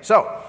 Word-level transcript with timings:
So, 0.00 0.42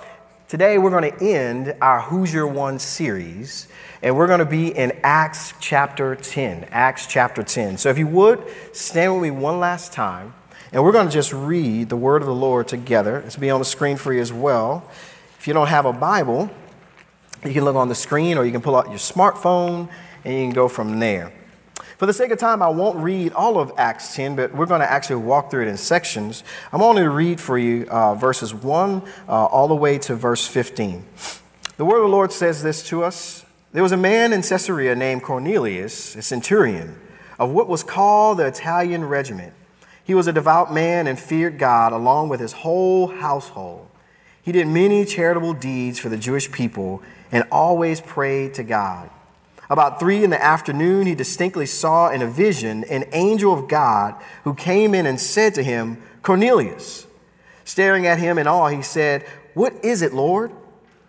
today 0.48 0.80
we're 0.80 0.90
going 0.90 1.12
to 1.12 1.24
end 1.24 1.76
our 1.82 2.02
Who's 2.02 2.34
Your 2.34 2.48
One 2.48 2.80
series, 2.80 3.68
and 4.02 4.18
we're 4.18 4.26
going 4.26 4.40
to 4.40 4.46
be 4.46 4.70
in 4.70 4.92
Acts 5.04 5.54
chapter 5.60 6.16
10. 6.16 6.64
Acts 6.72 7.06
chapter 7.06 7.44
10. 7.44 7.78
So, 7.78 7.90
if 7.90 8.00
you 8.00 8.08
would, 8.08 8.44
stand 8.74 9.14
with 9.14 9.22
me 9.22 9.30
one 9.30 9.60
last 9.60 9.94
time, 9.94 10.34
and 10.72 10.84
we're 10.84 10.92
going 10.92 11.06
to 11.06 11.14
just 11.14 11.32
read 11.32 11.90
the 11.90 11.96
word 11.96 12.24
of 12.24 12.28
the 12.28 12.34
Lord 12.34 12.68
together. 12.68 13.20
It's 13.20 13.36
be 13.36 13.52
on 13.52 13.60
the 13.60 13.66
screen 13.66 13.98
for 13.98 14.12
you 14.12 14.20
as 14.20 14.34
well. 14.34 14.90
If 15.38 15.48
you 15.48 15.54
don't 15.54 15.68
have 15.68 15.86
a 15.86 15.94
Bible, 15.94 16.50
you 17.46 17.54
can 17.54 17.66
look 17.66 17.76
on 17.76 17.88
the 17.88 17.94
screen 17.94 18.36
or 18.36 18.46
you 18.46 18.52
can 18.52 18.62
pull 18.62 18.76
out 18.76 18.88
your 18.88 18.98
smartphone 18.98 19.90
and 20.24 20.34
you 20.34 20.46
can 20.46 20.54
go 20.54 20.68
from 20.68 21.00
there. 21.00 21.32
For 22.00 22.06
the 22.06 22.14
sake 22.14 22.32
of 22.32 22.40
time, 22.40 22.62
I 22.62 22.70
won't 22.70 22.98
read 23.00 23.34
all 23.34 23.60
of 23.60 23.74
Acts 23.78 24.16
10, 24.16 24.38
but 24.38 24.54
we're 24.54 24.68
going 24.68 24.80
to 24.80 24.90
actually 24.90 25.18
walk 25.18 25.52
through 25.52 25.64
it 25.64 25.68
in 25.68 25.76
sections. 25.76 26.46
I'm 26.72 26.82
only 26.82 27.04
to 27.04 27.10
read 27.10 27.42
for 27.42 27.58
you 27.58 27.88
uh, 27.90 28.16
verses 28.16 28.54
1 28.54 29.02
uh, 29.28 29.32
all 29.32 29.68
the 29.68 29.76
way 29.76 29.98
to 30.00 30.16
verse 30.16 30.48
15. 30.48 31.04
The 31.76 31.84
word 31.84 31.98
of 31.98 32.04
the 32.04 32.08
Lord 32.08 32.32
says 32.32 32.64
this 32.64 32.88
to 32.88 33.04
us 33.04 33.44
There 33.74 33.84
was 33.84 33.92
a 33.92 33.98
man 33.98 34.32
in 34.32 34.44
Caesarea 34.44 34.96
named 34.96 35.24
Cornelius, 35.24 36.16
a 36.16 36.22
centurion, 36.22 36.96
of 37.38 37.52
what 37.52 37.68
was 37.68 37.84
called 37.84 38.38
the 38.38 38.46
Italian 38.46 39.04
regiment. 39.04 39.52
He 40.02 40.14
was 40.16 40.28
a 40.28 40.32
devout 40.32 40.74
man 40.74 41.06
and 41.06 41.20
feared 41.20 41.60
God 41.60 41.92
along 41.92 42.30
with 42.30 42.40
his 42.40 42.54
whole 42.54 43.08
household. 43.08 43.90
He 44.42 44.54
did 44.54 44.70
many 44.70 45.04
charitable 45.04 45.54
deeds 45.54 46.00
for 46.00 46.08
the 46.08 46.16
Jewish 46.16 46.50
people 46.50 47.04
and 47.30 47.44
always 47.52 48.00
prayed 48.00 48.54
to 48.54 48.64
God. 48.64 49.10
About 49.70 50.00
three 50.00 50.24
in 50.24 50.32
the 50.32 50.44
afternoon, 50.44 51.06
he 51.06 51.14
distinctly 51.14 51.68
saw 51.68 52.10
in 52.10 52.24
a 52.24 52.28
vision 52.28 52.84
an 52.86 53.06
angel 53.12 53.54
of 53.54 53.68
God 53.68 54.16
who 54.44 54.56
came 54.56 54.96
in 54.96 55.06
and 55.06 55.20
said 55.20 55.54
to 55.56 55.64
him, 55.64 56.02
Cornelius. 56.24 57.06
Staring 57.66 58.08
at 58.08 58.18
him 58.18 58.40
in 58.40 58.48
awe, 58.48 58.70
he 58.70 58.82
said, 58.82 59.24
What 59.54 59.74
is 59.86 60.02
it, 60.02 60.14
Lord? 60.14 60.52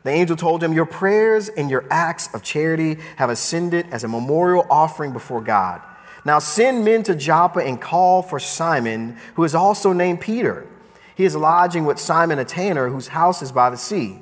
The 0.03 0.11
angel 0.11 0.37
told 0.37 0.63
him, 0.63 0.75
Your 0.75 0.85
prayers 0.85 1.49
and 1.49 1.71
your 1.71 1.87
acts 1.91 2.33
of 2.35 2.43
charity 2.43 2.99
have 3.17 3.31
ascended 3.31 3.87
as 3.91 4.05
a 4.05 4.09
memorial 4.09 4.67
offering 4.69 5.13
before 5.13 5.41
God. 5.41 5.81
Now 6.27 6.39
send 6.39 6.85
men 6.85 7.03
to 7.05 7.15
Joppa 7.15 7.61
and 7.61 7.81
call 7.81 8.23
for 8.23 8.39
Simon, 8.39 9.17
who 9.37 9.45
is 9.45 9.55
also 9.55 9.95
named 9.95 10.21
Peter. 10.21 10.67
He 11.15 11.25
is 11.25 11.35
lodging 11.35 11.87
with 11.87 11.99
Simon 11.99 12.39
a 12.39 12.45
tanner, 12.45 12.89
whose 12.89 13.09
house 13.09 13.41
is 13.41 13.53
by 13.53 13.71
the 13.71 13.77
sea. 13.79 14.19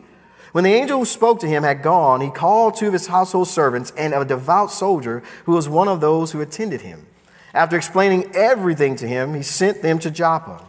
When 0.53 0.65
the 0.65 0.73
angel 0.73 0.99
who 0.99 1.05
spoke 1.05 1.41
to 1.41 1.47
him 1.47 1.63
had 1.63 1.83
gone, 1.83 2.21
he 2.21 2.31
called 2.31 2.77
two 2.77 2.87
of 2.87 2.93
his 2.93 3.09
household 3.09 3.49
servants 3.49 3.93
and 3.97 4.15
a 4.15 4.25
devout 4.25 4.71
soldier 4.71 5.23
who 5.45 5.53
was 5.53 5.69
one 5.69 5.89
of 5.89 6.01
those 6.01 6.33
who 6.33 6.41
attended 6.41 6.81
him. 6.81 7.07
After 7.53 7.77
explaining 7.77 8.31
everything 8.35 8.97
to 8.97 9.07
him, 9.07 9.35
he 9.35 9.43
sent 9.43 9.83
them 9.83 9.99
to 10.01 10.11
Joppa. 10.11 10.65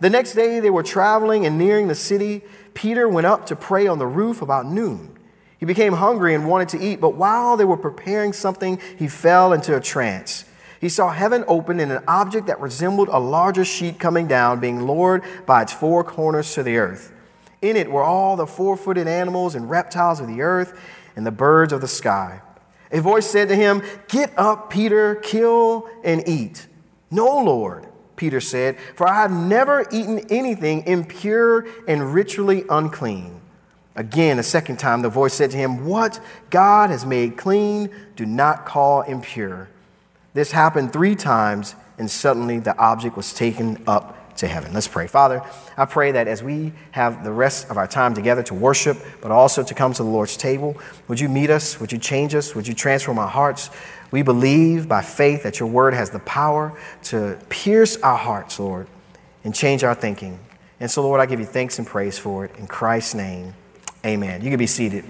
The 0.00 0.10
next 0.10 0.32
day 0.32 0.60
they 0.60 0.70
were 0.70 0.82
traveling 0.82 1.46
and 1.46 1.58
nearing 1.58 1.88
the 1.88 1.94
city. 1.94 2.42
Peter 2.74 3.08
went 3.08 3.26
up 3.26 3.46
to 3.46 3.56
pray 3.56 3.86
on 3.86 3.98
the 3.98 4.06
roof 4.06 4.42
about 4.42 4.66
noon. 4.66 5.16
He 5.58 5.66
became 5.66 5.92
hungry 5.92 6.34
and 6.34 6.48
wanted 6.48 6.70
to 6.70 6.80
eat, 6.80 7.00
but 7.00 7.14
while 7.14 7.56
they 7.56 7.66
were 7.66 7.76
preparing 7.76 8.32
something, 8.32 8.80
he 8.96 9.08
fell 9.08 9.52
into 9.52 9.76
a 9.76 9.80
trance. 9.80 10.46
He 10.80 10.88
saw 10.88 11.10
heaven 11.10 11.44
open 11.46 11.78
and 11.78 11.92
an 11.92 12.02
object 12.08 12.46
that 12.46 12.58
resembled 12.60 13.08
a 13.08 13.18
larger 13.18 13.66
sheet 13.66 14.00
coming 14.00 14.26
down, 14.26 14.60
being 14.60 14.86
lowered 14.86 15.22
by 15.44 15.60
its 15.60 15.74
four 15.74 16.02
corners 16.02 16.54
to 16.54 16.62
the 16.62 16.78
earth. 16.78 17.12
In 17.62 17.76
it 17.76 17.90
were 17.90 18.02
all 18.02 18.36
the 18.36 18.46
four 18.46 18.76
footed 18.76 19.06
animals 19.06 19.54
and 19.54 19.68
reptiles 19.68 20.20
of 20.20 20.28
the 20.28 20.42
earth 20.42 20.78
and 21.16 21.26
the 21.26 21.30
birds 21.30 21.72
of 21.72 21.80
the 21.80 21.88
sky. 21.88 22.40
A 22.92 23.00
voice 23.00 23.26
said 23.26 23.48
to 23.48 23.56
him, 23.56 23.82
Get 24.08 24.32
up, 24.36 24.70
Peter, 24.70 25.16
kill 25.16 25.88
and 26.02 26.26
eat. 26.26 26.66
No, 27.10 27.38
Lord, 27.38 27.86
Peter 28.16 28.40
said, 28.40 28.78
for 28.94 29.08
I 29.08 29.22
have 29.22 29.30
never 29.30 29.86
eaten 29.92 30.20
anything 30.30 30.86
impure 30.86 31.66
and 31.86 32.14
ritually 32.14 32.64
unclean. 32.68 33.40
Again, 33.96 34.38
a 34.38 34.42
second 34.42 34.78
time, 34.78 35.02
the 35.02 35.08
voice 35.08 35.34
said 35.34 35.50
to 35.50 35.56
him, 35.56 35.84
What 35.84 36.20
God 36.48 36.90
has 36.90 37.04
made 37.04 37.36
clean, 37.36 37.90
do 38.16 38.24
not 38.24 38.64
call 38.64 39.02
impure. 39.02 39.68
This 40.32 40.52
happened 40.52 40.92
three 40.92 41.16
times, 41.16 41.74
and 41.98 42.10
suddenly 42.10 42.60
the 42.60 42.76
object 42.78 43.16
was 43.16 43.34
taken 43.34 43.82
up 43.86 44.16
to 44.40 44.48
heaven. 44.48 44.72
Let's 44.74 44.88
pray. 44.88 45.06
Father, 45.06 45.42
I 45.76 45.84
pray 45.84 46.12
that 46.12 46.26
as 46.26 46.42
we 46.42 46.72
have 46.90 47.24
the 47.24 47.32
rest 47.32 47.70
of 47.70 47.76
our 47.76 47.86
time 47.86 48.14
together 48.14 48.42
to 48.44 48.54
worship, 48.54 48.98
but 49.20 49.30
also 49.30 49.62
to 49.62 49.74
come 49.74 49.92
to 49.92 50.02
the 50.02 50.08
Lord's 50.08 50.36
table, 50.36 50.76
would 51.08 51.20
you 51.20 51.28
meet 51.28 51.50
us? 51.50 51.78
Would 51.78 51.92
you 51.92 51.98
change 51.98 52.34
us? 52.34 52.54
Would 52.54 52.66
you 52.66 52.74
transform 52.74 53.18
our 53.18 53.28
hearts? 53.28 53.70
We 54.10 54.22
believe 54.22 54.88
by 54.88 55.02
faith 55.02 55.42
that 55.44 55.60
your 55.60 55.68
word 55.68 55.94
has 55.94 56.10
the 56.10 56.18
power 56.20 56.76
to 57.04 57.38
pierce 57.48 57.96
our 57.98 58.16
hearts, 58.16 58.58
Lord, 58.58 58.88
and 59.44 59.54
change 59.54 59.84
our 59.84 59.94
thinking. 59.94 60.38
And 60.80 60.90
so, 60.90 61.02
Lord, 61.02 61.20
I 61.20 61.26
give 61.26 61.38
you 61.38 61.46
thanks 61.46 61.78
and 61.78 61.86
praise 61.86 62.18
for 62.18 62.46
it. 62.46 62.56
In 62.56 62.66
Christ's 62.66 63.14
name, 63.14 63.54
amen. 64.04 64.42
You 64.42 64.50
can 64.50 64.58
be 64.58 64.66
seated. 64.66 65.04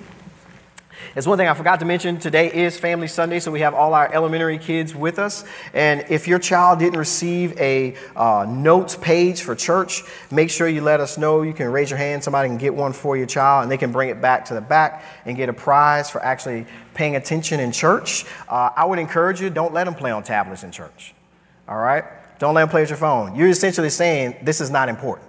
There's 1.14 1.26
one 1.26 1.38
thing 1.38 1.48
I 1.48 1.54
forgot 1.54 1.80
to 1.80 1.86
mention. 1.86 2.18
Today 2.18 2.52
is 2.52 2.78
Family 2.78 3.08
Sunday, 3.08 3.40
so 3.40 3.50
we 3.50 3.60
have 3.60 3.74
all 3.74 3.94
our 3.94 4.12
elementary 4.14 4.58
kids 4.58 4.94
with 4.94 5.18
us. 5.18 5.44
And 5.74 6.04
if 6.08 6.28
your 6.28 6.38
child 6.38 6.78
didn't 6.78 6.98
receive 6.98 7.58
a 7.58 7.96
uh, 8.14 8.46
notes 8.48 8.96
page 8.96 9.42
for 9.42 9.54
church, 9.54 10.02
make 10.30 10.50
sure 10.50 10.68
you 10.68 10.82
let 10.82 11.00
us 11.00 11.18
know. 11.18 11.42
You 11.42 11.52
can 11.52 11.70
raise 11.72 11.90
your 11.90 11.98
hand. 11.98 12.22
Somebody 12.22 12.48
can 12.48 12.58
get 12.58 12.74
one 12.74 12.92
for 12.92 13.16
your 13.16 13.26
child, 13.26 13.62
and 13.62 13.72
they 13.72 13.76
can 13.76 13.92
bring 13.92 14.08
it 14.08 14.20
back 14.20 14.44
to 14.46 14.54
the 14.54 14.60
back 14.60 15.04
and 15.24 15.36
get 15.36 15.48
a 15.48 15.52
prize 15.52 16.08
for 16.08 16.22
actually 16.22 16.66
paying 16.94 17.16
attention 17.16 17.60
in 17.60 17.72
church. 17.72 18.24
Uh, 18.48 18.70
I 18.76 18.84
would 18.84 18.98
encourage 18.98 19.40
you, 19.40 19.50
don't 19.50 19.74
let 19.74 19.84
them 19.84 19.94
play 19.94 20.10
on 20.10 20.22
tablets 20.22 20.62
in 20.62 20.70
church. 20.70 21.14
All 21.68 21.78
right? 21.78 22.04
Don't 22.38 22.54
let 22.54 22.62
them 22.62 22.68
play 22.68 22.82
with 22.82 22.90
your 22.90 22.98
phone. 22.98 23.34
You're 23.34 23.48
essentially 23.48 23.90
saying 23.90 24.36
this 24.42 24.60
is 24.60 24.70
not 24.70 24.88
important. 24.88 25.28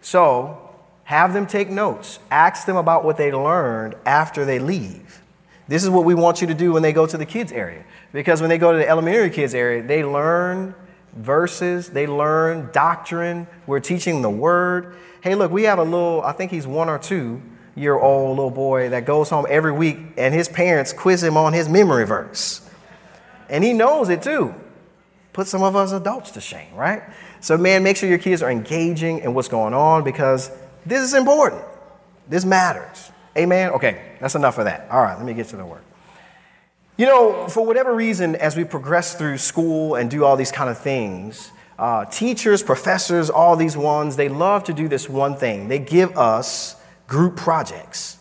So 0.00 0.65
have 1.06 1.32
them 1.32 1.46
take 1.46 1.70
notes. 1.70 2.18
Ask 2.32 2.66
them 2.66 2.76
about 2.76 3.04
what 3.04 3.16
they 3.16 3.32
learned 3.32 3.94
after 4.04 4.44
they 4.44 4.58
leave. 4.58 5.22
This 5.68 5.84
is 5.84 5.90
what 5.90 6.04
we 6.04 6.14
want 6.14 6.40
you 6.40 6.48
to 6.48 6.54
do 6.54 6.72
when 6.72 6.82
they 6.82 6.92
go 6.92 7.06
to 7.06 7.16
the 7.16 7.24
kids 7.24 7.52
area. 7.52 7.84
Because 8.12 8.40
when 8.40 8.50
they 8.50 8.58
go 8.58 8.72
to 8.72 8.78
the 8.78 8.88
elementary 8.88 9.30
kids 9.30 9.54
area, 9.54 9.84
they 9.84 10.04
learn 10.04 10.74
verses, 11.14 11.90
they 11.90 12.08
learn 12.08 12.70
doctrine. 12.72 13.46
We're 13.68 13.78
teaching 13.78 14.20
the 14.20 14.30
word. 14.30 14.96
Hey, 15.20 15.36
look, 15.36 15.52
we 15.52 15.62
have 15.62 15.78
a 15.78 15.84
little, 15.84 16.22
I 16.22 16.32
think 16.32 16.50
he's 16.50 16.66
one 16.66 16.88
or 16.88 16.98
two 16.98 17.40
year 17.76 17.96
old 17.96 18.30
little 18.30 18.50
boy 18.50 18.88
that 18.88 19.04
goes 19.04 19.30
home 19.30 19.46
every 19.48 19.72
week 19.72 19.98
and 20.16 20.34
his 20.34 20.48
parents 20.48 20.92
quiz 20.92 21.22
him 21.22 21.36
on 21.36 21.52
his 21.52 21.68
memory 21.68 22.04
verse. 22.04 22.68
And 23.48 23.62
he 23.62 23.72
knows 23.72 24.08
it 24.08 24.22
too. 24.22 24.56
Put 25.32 25.46
some 25.46 25.62
of 25.62 25.76
us 25.76 25.92
adults 25.92 26.32
to 26.32 26.40
shame, 26.40 26.74
right? 26.74 27.04
So, 27.40 27.56
man, 27.56 27.84
make 27.84 27.96
sure 27.96 28.08
your 28.08 28.18
kids 28.18 28.42
are 28.42 28.50
engaging 28.50 29.20
in 29.20 29.34
what's 29.34 29.48
going 29.48 29.72
on 29.72 30.02
because 30.02 30.50
this 30.86 31.02
is 31.02 31.14
important. 31.14 31.62
This 32.28 32.44
matters. 32.44 33.10
Amen? 33.36 33.70
Okay, 33.72 34.00
that's 34.20 34.34
enough 34.34 34.58
of 34.58 34.64
that. 34.64 34.88
All 34.90 35.02
right, 35.02 35.16
let 35.16 35.26
me 35.26 35.34
get 35.34 35.48
to 35.48 35.56
the 35.56 35.66
work. 35.66 35.84
You 36.96 37.04
know, 37.04 37.48
for 37.48 37.66
whatever 37.66 37.94
reason, 37.94 38.36
as 38.36 38.56
we 38.56 38.64
progress 38.64 39.14
through 39.14 39.36
school 39.36 39.96
and 39.96 40.10
do 40.10 40.24
all 40.24 40.36
these 40.36 40.50
kind 40.50 40.70
of 40.70 40.78
things, 40.78 41.50
uh, 41.78 42.06
teachers, 42.06 42.62
professors, 42.62 43.28
all 43.28 43.54
these 43.56 43.76
ones, 43.76 44.16
they 44.16 44.30
love 44.30 44.64
to 44.64 44.72
do 44.72 44.88
this 44.88 45.08
one 45.08 45.36
thing. 45.36 45.68
They 45.68 45.78
give 45.78 46.16
us 46.16 46.76
group 47.06 47.36
projects. 47.36 48.16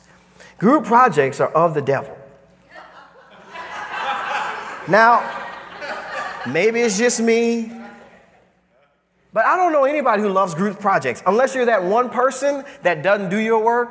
Group 0.57 0.83
projects 0.83 1.39
are 1.39 1.49
of 1.49 1.73
the 1.73 1.81
devil. 1.81 2.17
now, 4.89 5.23
maybe 6.45 6.81
it's 6.81 6.97
just 6.97 7.21
me, 7.21 7.71
but 9.35 9.45
I 9.45 9.57
don't 9.57 9.73
know 9.73 9.83
anybody 9.83 10.21
who 10.21 10.29
loves 10.29 10.55
group 10.55 10.79
projects 10.79 11.21
unless 11.27 11.53
you're 11.53 11.65
that 11.65 11.83
one 11.83 12.09
person 12.09 12.63
that 12.83 13.03
doesn't 13.03 13.27
do 13.27 13.37
your 13.37 13.61
work 13.61 13.89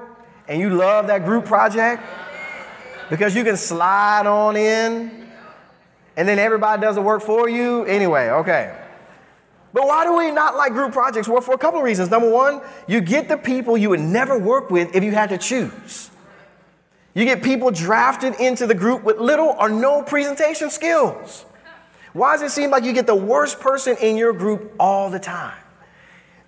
and 0.48 0.58
you 0.58 0.70
love 0.70 1.08
that 1.08 1.26
group 1.26 1.44
project 1.44 2.02
because 3.10 3.36
you 3.36 3.44
can 3.44 3.58
slide 3.58 4.26
on 4.26 4.56
in 4.56 5.30
and 6.16 6.26
then 6.26 6.38
everybody 6.38 6.80
does 6.80 6.94
the 6.94 7.02
work 7.02 7.20
for 7.20 7.46
you. 7.46 7.84
Anyway, 7.84 8.30
okay. 8.30 8.74
But 9.74 9.86
why 9.86 10.04
do 10.04 10.16
we 10.16 10.30
not 10.30 10.56
like 10.56 10.72
group 10.72 10.92
projects? 10.92 11.28
Well, 11.28 11.42
for 11.42 11.54
a 11.54 11.58
couple 11.58 11.78
of 11.78 11.84
reasons. 11.84 12.10
Number 12.10 12.30
one, 12.30 12.62
you 12.88 13.02
get 13.02 13.28
the 13.28 13.36
people 13.36 13.76
you 13.76 13.90
would 13.90 14.00
never 14.00 14.38
work 14.38 14.70
with 14.70 14.96
if 14.96 15.04
you 15.04 15.12
had 15.12 15.28
to 15.28 15.36
choose. 15.36 16.10
You 17.12 17.26
get 17.26 17.42
people 17.42 17.70
drafted 17.70 18.34
into 18.40 18.66
the 18.66 18.74
group 18.74 19.04
with 19.04 19.18
little 19.18 19.54
or 19.58 19.68
no 19.68 20.00
presentation 20.02 20.70
skills. 20.70 21.44
Why 22.14 22.32
does 22.32 22.42
it 22.42 22.50
seem 22.54 22.70
like 22.70 22.84
you 22.84 22.92
get 22.92 23.06
the 23.06 23.14
worst 23.14 23.60
person 23.60 23.96
in 24.00 24.16
your 24.16 24.32
group 24.32 24.72
all 24.78 25.10
the 25.10 25.18
time? 25.18 25.58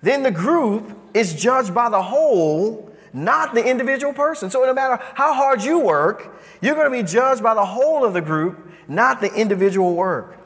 Then 0.01 0.23
the 0.23 0.31
group 0.31 0.97
is 1.13 1.33
judged 1.33 1.73
by 1.73 1.89
the 1.89 2.01
whole, 2.01 2.91
not 3.13 3.53
the 3.53 3.63
individual 3.63 4.13
person. 4.13 4.49
So 4.49 4.63
no 4.63 4.73
matter 4.73 5.03
how 5.13 5.33
hard 5.33 5.61
you 5.61 5.79
work, 5.79 6.41
you're 6.61 6.75
going 6.75 6.89
to 6.89 7.03
be 7.03 7.03
judged 7.03 7.43
by 7.43 7.53
the 7.53 7.65
whole 7.65 8.05
of 8.05 8.13
the 8.13 8.21
group, 8.21 8.57
not 8.87 9.19
the 9.19 9.31
individual 9.33 9.93
work. 9.93 10.37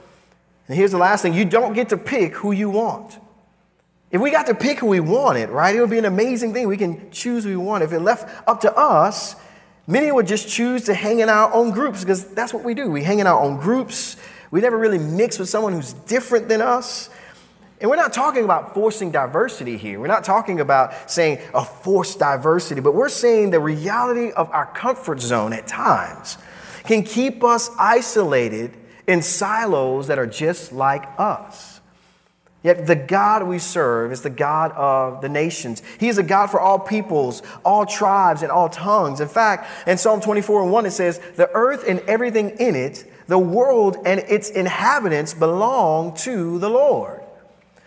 And 0.68 0.76
here's 0.76 0.92
the 0.92 0.98
last 0.98 1.22
thing 1.22 1.34
you 1.36 1.46
don't 1.46 1.74
get 1.74 1.90
to 1.90 1.98
pick 1.98 2.34
who 2.34 2.52
you 2.52 2.70
want. 2.70 3.20
If 4.10 4.20
we 4.20 4.32
got 4.32 4.48
to 4.48 4.56
pick 4.56 4.80
who 4.80 4.88
we 4.88 5.00
wanted, 5.00 5.50
right, 5.50 5.76
it 5.76 5.80
would 5.80 5.90
be 5.90 6.00
an 6.00 6.06
amazing 6.06 6.54
thing. 6.54 6.68
We 6.68 6.78
can 6.78 7.12
choose 7.12 7.44
who 7.44 7.52
we 7.52 7.56
want. 7.58 7.84
If 7.84 7.94
it 7.94 8.00
left 8.00 8.28
up 8.48 8.62
to 8.62 8.76
us, 8.76 9.36
many 9.86 10.12
would 10.12 10.28
just 10.28 10.50
choose 10.50 10.84
to 10.86 10.94
hang 10.94 11.20
in 11.20 11.30
our 11.30 11.54
own 11.54 11.72
groups 11.72 12.02
because 12.02 12.26
that's 12.26 12.54
what 12.54 12.64
we 12.64 12.74
do. 12.74 12.90
We 12.90 13.04
hang 13.04 13.20
in 13.20 13.28
our 13.28 13.40
own 13.40 13.58
groups. 13.58 14.18
We 14.52 14.60
never 14.62 14.78
really 14.78 15.00
mix 15.00 15.40
with 15.40 15.50
someone 15.50 15.74
who's 15.74 15.94
different 15.94 16.50
than 16.50 16.62
us. 16.62 17.10
And 17.80 17.90
we're 17.90 17.96
not 17.96 18.14
talking 18.14 18.44
about 18.44 18.76
forcing 18.76 19.10
diversity 19.10 19.76
here. 19.76 20.00
We're 20.00 20.08
not 20.08 20.24
talking 20.24 20.60
about 20.60 21.10
saying 21.10 21.40
a 21.54 21.66
forced 21.66 22.20
diversity, 22.20 22.82
but 22.82 22.94
we're 22.94 23.10
saying 23.10 23.50
the 23.50 23.60
reality 23.60 24.32
of 24.32 24.52
our 24.52 24.68
comfort 24.68 25.20
zone 25.20 25.52
at 25.54 25.66
times 25.66 26.38
can 26.84 27.04
keep 27.04 27.44
us 27.44 27.72
isolated 27.80 28.78
in 29.08 29.22
silos 29.22 30.08
that 30.08 30.20
are 30.20 30.28
just 30.28 30.72
like 30.72 31.06
us. 31.18 31.80
Yet 32.64 32.86
the 32.86 32.96
God 32.96 33.44
we 33.44 33.58
serve 33.58 34.12
is 34.12 34.22
the 34.22 34.30
God 34.30 34.72
of 34.74 35.22
the 35.22 35.30
nations. 35.30 35.82
He 36.00 36.08
is 36.08 36.20
a 36.20 36.24
God 36.24 36.48
for 36.48 36.60
all 36.60 36.78
peoples, 36.78 37.42
all 37.66 37.88
tribes, 37.88 38.44
and 38.44 38.52
all 38.52 38.70
tongues. 38.70 39.20
In 39.20 39.28
fact, 39.28 39.68
in 39.88 39.98
Psalm 39.98 40.22
24 40.22 40.64
and 40.64 40.72
1, 40.72 40.86
it 40.86 40.92
says, 40.92 41.20
The 41.38 41.50
earth 41.54 41.84
and 41.88 42.02
everything 42.02 42.52
in 42.60 42.76
it, 42.76 43.12
the 43.32 43.40
world 43.40 43.96
and 44.06 44.20
its 44.28 44.50
inhabitants 44.50 45.34
belong 45.34 46.14
to 46.16 46.60
the 46.60 46.70
Lord. 46.70 47.22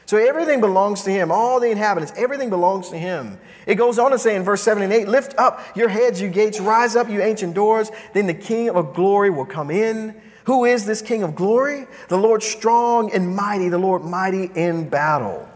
So 0.06 0.16
everything 0.16 0.60
belongs 0.60 1.02
to 1.02 1.10
him. 1.10 1.30
All 1.30 1.60
the 1.60 1.70
inhabitants, 1.70 2.14
everything 2.16 2.48
belongs 2.48 2.88
to 2.88 2.98
him. 2.98 3.38
It 3.66 3.74
goes 3.74 3.98
on 3.98 4.12
to 4.12 4.18
say 4.18 4.36
in 4.36 4.42
verse 4.42 4.62
7 4.62 4.82
and 4.82 4.90
8 4.90 5.06
Lift 5.06 5.34
up 5.36 5.60
your 5.76 5.90
heads, 5.90 6.18
you 6.18 6.28
gates, 6.28 6.60
rise 6.60 6.96
up, 6.96 7.10
you 7.10 7.20
ancient 7.20 7.52
doors. 7.52 7.90
Then 8.14 8.26
the 8.26 8.34
King 8.34 8.70
of 8.70 8.94
glory 8.94 9.28
will 9.28 9.44
come 9.44 9.70
in. 9.70 10.18
Who 10.44 10.64
is 10.64 10.86
this 10.86 11.02
King 11.02 11.22
of 11.22 11.34
glory? 11.34 11.88
The 12.08 12.16
Lord 12.16 12.42
strong 12.42 13.12
and 13.12 13.36
mighty, 13.36 13.68
the 13.68 13.76
Lord 13.76 14.02
mighty 14.02 14.44
in 14.54 14.88
battle. 14.88 15.46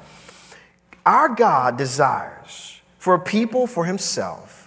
Our 1.06 1.30
God 1.30 1.78
desires 1.78 2.82
for 2.98 3.14
a 3.14 3.18
people 3.18 3.66
for 3.66 3.86
himself 3.86 4.57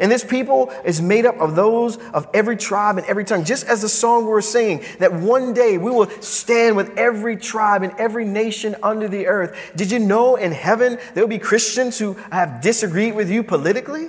and 0.00 0.10
this 0.10 0.24
people 0.24 0.72
is 0.84 1.00
made 1.00 1.24
up 1.24 1.38
of 1.38 1.54
those 1.54 1.96
of 2.12 2.26
every 2.34 2.56
tribe 2.56 2.98
and 2.98 3.06
every 3.06 3.24
tongue. 3.24 3.44
Just 3.44 3.66
as 3.66 3.82
the 3.82 3.88
song 3.88 4.24
we 4.24 4.30
were 4.30 4.42
singing, 4.42 4.84
that 4.98 5.12
one 5.12 5.54
day 5.54 5.78
we 5.78 5.90
will 5.90 6.10
stand 6.20 6.76
with 6.76 6.96
every 6.98 7.36
tribe 7.36 7.82
and 7.82 7.92
every 7.98 8.24
nation 8.24 8.74
under 8.82 9.06
the 9.06 9.28
earth. 9.28 9.56
Did 9.76 9.92
you 9.92 10.00
know 10.00 10.36
in 10.36 10.52
heaven 10.52 10.98
there 11.14 11.22
will 11.22 11.28
be 11.28 11.38
Christians 11.38 11.98
who 11.98 12.14
have 12.32 12.60
disagreed 12.60 13.14
with 13.14 13.30
you 13.30 13.44
politically? 13.44 14.08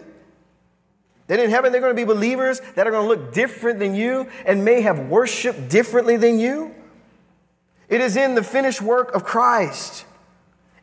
That 1.27 1.39
in 1.39 1.49
heaven 1.49 1.71
they're 1.71 1.81
going 1.81 1.95
to 1.95 2.01
be 2.01 2.05
believers 2.05 2.61
that 2.75 2.87
are 2.87 2.91
going 2.91 3.03
to 3.03 3.09
look 3.09 3.33
different 3.33 3.79
than 3.79 3.95
you 3.95 4.29
and 4.45 4.65
may 4.65 4.81
have 4.81 4.99
worshiped 5.09 5.69
differently 5.69 6.17
than 6.17 6.39
you? 6.39 6.73
It 7.89 8.01
is 8.01 8.17
in 8.17 8.33
the 8.33 8.43
finished 8.43 8.81
work 8.81 9.13
of 9.13 9.23
Christ 9.23 10.05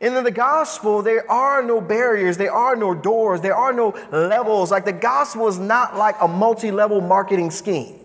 and 0.03 0.17
in 0.17 0.23
the 0.25 0.31
gospel, 0.31 1.01
there 1.01 1.29
are 1.31 1.63
no 1.63 1.79
barriers, 1.79 2.35
there 2.35 2.51
are 2.51 2.75
no 2.75 2.93
doors, 2.93 3.39
there 3.39 3.55
are 3.55 3.71
no 3.71 3.95
levels. 4.11 4.69
Like 4.69 4.83
the 4.83 4.91
gospel 4.91 5.47
is 5.47 5.57
not 5.57 5.95
like 5.95 6.15
a 6.19 6.27
multi 6.27 6.71
level 6.71 6.99
marketing 6.99 7.51
scheme 7.51 8.01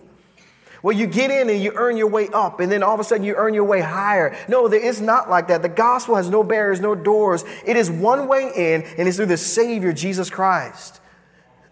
where 0.81 0.95
you 0.95 1.09
get 1.09 1.33
in 1.33 1.51
and 1.51 1.61
you 1.61 1.73
earn 1.75 1.97
your 1.97 2.07
way 2.07 2.29
up, 2.29 2.61
and 2.61 2.71
then 2.71 2.85
all 2.85 2.95
of 2.95 3.01
a 3.01 3.05
sudden 3.05 3.25
you 3.25 3.35
earn 3.35 3.53
your 3.53 3.65
way 3.65 3.81
higher. 3.81 4.37
No, 4.49 4.69
there 4.69 4.81
is 4.81 5.01
not 5.01 5.29
like 5.29 5.49
that. 5.49 5.61
The 5.61 5.69
gospel 5.69 6.15
has 6.15 6.31
no 6.31 6.45
barriers, 6.45 6.81
no 6.81 6.95
doors. 6.95 7.45
It 7.67 7.77
is 7.77 7.91
one 7.91 8.29
way 8.29 8.53
in, 8.55 8.83
and 8.97 9.09
it's 9.09 9.17
through 9.17 9.27
the 9.27 9.37
Savior, 9.37 9.93
Jesus 9.93 10.31
Christ. 10.31 11.01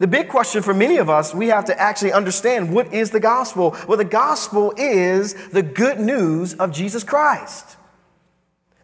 The 0.00 0.08
big 0.08 0.28
question 0.28 0.60
for 0.60 0.74
many 0.74 0.96
of 0.96 1.08
us, 1.08 1.34
we 1.34 1.46
have 1.48 1.66
to 1.66 1.80
actually 1.80 2.12
understand 2.12 2.74
what 2.74 2.92
is 2.92 3.12
the 3.12 3.20
gospel? 3.20 3.76
Well, 3.86 3.96
the 3.96 4.04
gospel 4.04 4.74
is 4.76 5.34
the 5.50 5.62
good 5.62 6.00
news 6.00 6.54
of 6.54 6.72
Jesus 6.72 7.04
Christ. 7.04 7.76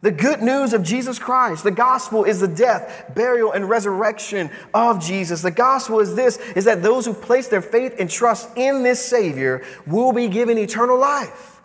The 0.03 0.11
good 0.11 0.43
news 0.43 0.73
of 0.73 0.83
Jesus 0.83 1.21
Christ. 1.21 1.63
The 1.63 1.71
gospel 1.71 2.25
is 2.25 2.41
the 2.41 2.49
death, 2.49 3.13
burial, 3.15 3.53
and 3.53 3.69
resurrection 3.69 4.51
of 4.75 5.01
Jesus. 5.01 5.43
The 5.43 5.53
gospel 5.53 6.01
is 6.01 6.17
this 6.17 6.39
is 6.57 6.65
that 6.65 6.83
those 6.83 7.07
who 7.07 7.15
place 7.15 7.47
their 7.47 7.63
faith 7.63 7.95
and 8.01 8.11
trust 8.11 8.49
in 8.57 8.83
this 8.83 9.05
Savior 9.05 9.65
will 9.87 10.13
be 10.13 10.27
given 10.27 10.59
eternal 10.59 10.99
life. 10.99 11.61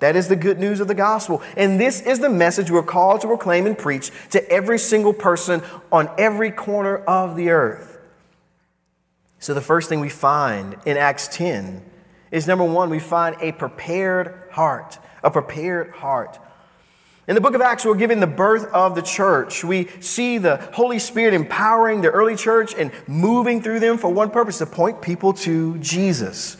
That 0.00 0.14
is 0.14 0.28
the 0.28 0.36
good 0.36 0.58
news 0.58 0.80
of 0.80 0.88
the 0.88 0.94
gospel. 0.94 1.42
And 1.56 1.80
this 1.80 2.02
is 2.02 2.18
the 2.18 2.28
message 2.28 2.70
we're 2.70 2.82
called 2.82 3.22
to 3.22 3.26
proclaim 3.26 3.66
and 3.66 3.76
preach 3.76 4.10
to 4.30 4.46
every 4.50 4.78
single 4.78 5.14
person 5.14 5.62
on 5.90 6.10
every 6.18 6.50
corner 6.50 6.98
of 6.98 7.34
the 7.34 7.48
earth. 7.48 7.98
So, 9.38 9.54
the 9.54 9.62
first 9.62 9.88
thing 9.88 10.00
we 10.00 10.10
find 10.10 10.76
in 10.84 10.98
Acts 10.98 11.28
10 11.28 11.82
is 12.30 12.46
number 12.46 12.64
one, 12.64 12.90
we 12.90 12.98
find 12.98 13.36
a 13.40 13.52
prepared 13.52 14.48
heart. 14.52 14.98
A 15.24 15.30
prepared 15.30 15.92
heart. 15.92 16.38
In 17.28 17.34
the 17.34 17.40
book 17.40 17.54
of 17.54 17.60
Acts, 17.60 17.84
we're 17.84 17.94
given 17.96 18.18
the 18.18 18.26
birth 18.26 18.64
of 18.72 18.94
the 18.94 19.02
church. 19.02 19.62
We 19.62 19.88
see 20.00 20.38
the 20.38 20.56
Holy 20.72 20.98
Spirit 20.98 21.34
empowering 21.34 22.00
the 22.00 22.10
early 22.10 22.34
church 22.34 22.74
and 22.74 22.90
moving 23.06 23.62
through 23.62 23.80
them 23.80 23.98
for 23.98 24.08
one 24.08 24.30
purpose 24.30 24.58
to 24.58 24.66
point 24.66 25.02
people 25.02 25.34
to 25.34 25.76
Jesus. 25.78 26.56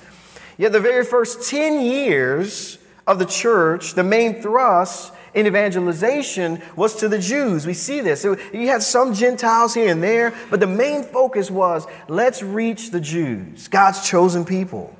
Yet, 0.58 0.72
the 0.72 0.80
very 0.80 1.04
first 1.04 1.48
10 1.48 1.80
years 1.80 2.78
of 3.06 3.18
the 3.18 3.24
church, 3.24 3.94
the 3.94 4.04
main 4.04 4.42
thrust 4.42 5.14
in 5.32 5.46
evangelization 5.46 6.60
was 6.76 6.94
to 6.96 7.08
the 7.08 7.18
Jews. 7.18 7.66
We 7.66 7.74
see 7.74 8.00
this. 8.00 8.22
You 8.24 8.68
had 8.68 8.82
some 8.82 9.14
Gentiles 9.14 9.72
here 9.72 9.90
and 9.90 10.02
there, 10.02 10.34
but 10.50 10.60
the 10.60 10.66
main 10.66 11.04
focus 11.04 11.50
was 11.50 11.86
let's 12.08 12.42
reach 12.42 12.90
the 12.90 13.00
Jews, 13.00 13.66
God's 13.68 14.06
chosen 14.06 14.44
people. 14.44 14.94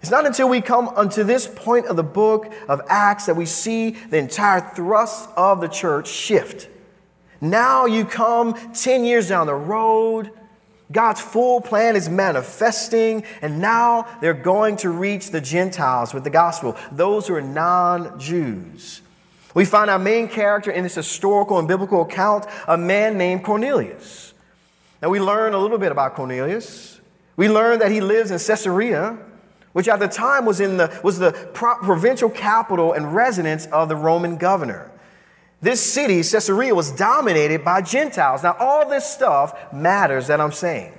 It's 0.00 0.10
not 0.10 0.24
until 0.24 0.48
we 0.48 0.62
come 0.62 0.88
unto 0.88 1.24
this 1.24 1.46
point 1.46 1.86
of 1.86 1.96
the 1.96 2.02
book 2.02 2.52
of 2.68 2.80
Acts 2.88 3.26
that 3.26 3.36
we 3.36 3.44
see 3.44 3.90
the 3.90 4.16
entire 4.16 4.60
thrust 4.60 5.28
of 5.36 5.60
the 5.60 5.68
church 5.68 6.08
shift. 6.08 6.68
Now 7.40 7.86
you 7.86 8.04
come 8.04 8.54
10 8.72 9.04
years 9.04 9.28
down 9.28 9.46
the 9.46 9.54
road, 9.54 10.30
God's 10.90 11.20
full 11.20 11.60
plan 11.60 11.96
is 11.96 12.08
manifesting, 12.08 13.24
and 13.42 13.60
now 13.60 14.08
they're 14.20 14.34
going 14.34 14.76
to 14.78 14.90
reach 14.90 15.30
the 15.30 15.40
Gentiles 15.40 16.12
with 16.12 16.24
the 16.24 16.30
gospel, 16.30 16.76
those 16.90 17.28
who 17.28 17.34
are 17.34 17.42
non 17.42 18.18
Jews. 18.18 19.02
We 19.54 19.64
find 19.64 19.90
our 19.90 19.98
main 19.98 20.28
character 20.28 20.70
in 20.70 20.82
this 20.82 20.94
historical 20.94 21.58
and 21.58 21.68
biblical 21.68 22.02
account, 22.02 22.46
a 22.66 22.76
man 22.76 23.18
named 23.18 23.44
Cornelius. 23.44 24.32
Now 25.02 25.10
we 25.10 25.20
learn 25.20 25.54
a 25.54 25.58
little 25.58 25.78
bit 25.78 25.92
about 25.92 26.14
Cornelius. 26.14 27.00
We 27.36 27.48
learn 27.48 27.78
that 27.78 27.90
he 27.90 28.00
lives 28.00 28.30
in 28.30 28.38
Caesarea 28.38 29.18
which 29.72 29.88
at 29.88 30.00
the 30.00 30.08
time 30.08 30.44
was, 30.44 30.60
in 30.60 30.76
the, 30.76 31.00
was 31.04 31.18
the 31.18 31.32
provincial 31.52 32.28
capital 32.28 32.92
and 32.92 33.14
residence 33.14 33.66
of 33.66 33.88
the 33.88 33.96
Roman 33.96 34.36
governor. 34.36 34.90
This 35.62 35.80
city, 35.80 36.22
Caesarea, 36.22 36.74
was 36.74 36.90
dominated 36.90 37.64
by 37.64 37.82
Gentiles. 37.82 38.42
Now, 38.42 38.56
all 38.58 38.88
this 38.88 39.04
stuff 39.04 39.72
matters 39.72 40.26
that 40.28 40.40
I'm 40.40 40.52
saying. 40.52 40.92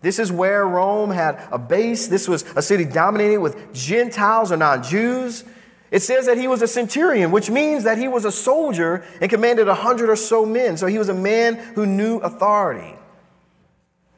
This 0.00 0.18
is 0.18 0.30
where 0.30 0.66
Rome 0.66 1.10
had 1.10 1.42
a 1.50 1.58
base. 1.58 2.06
This 2.06 2.28
was 2.28 2.42
a 2.56 2.62
city 2.62 2.84
dominated 2.84 3.38
with 3.38 3.74
Gentiles 3.74 4.52
or 4.52 4.56
non 4.56 4.82
Jews. 4.82 5.44
It 5.90 6.00
says 6.00 6.26
that 6.26 6.36
he 6.36 6.48
was 6.48 6.60
a 6.60 6.68
centurion, 6.68 7.30
which 7.30 7.50
means 7.50 7.84
that 7.84 7.98
he 7.98 8.08
was 8.08 8.24
a 8.24 8.32
soldier 8.32 9.04
and 9.20 9.30
commanded 9.30 9.68
a 9.68 9.74
hundred 9.74 10.10
or 10.10 10.16
so 10.16 10.44
men. 10.44 10.76
So 10.76 10.86
he 10.86 10.98
was 10.98 11.08
a 11.08 11.14
man 11.14 11.54
who 11.54 11.86
knew 11.86 12.18
authority. 12.18 12.96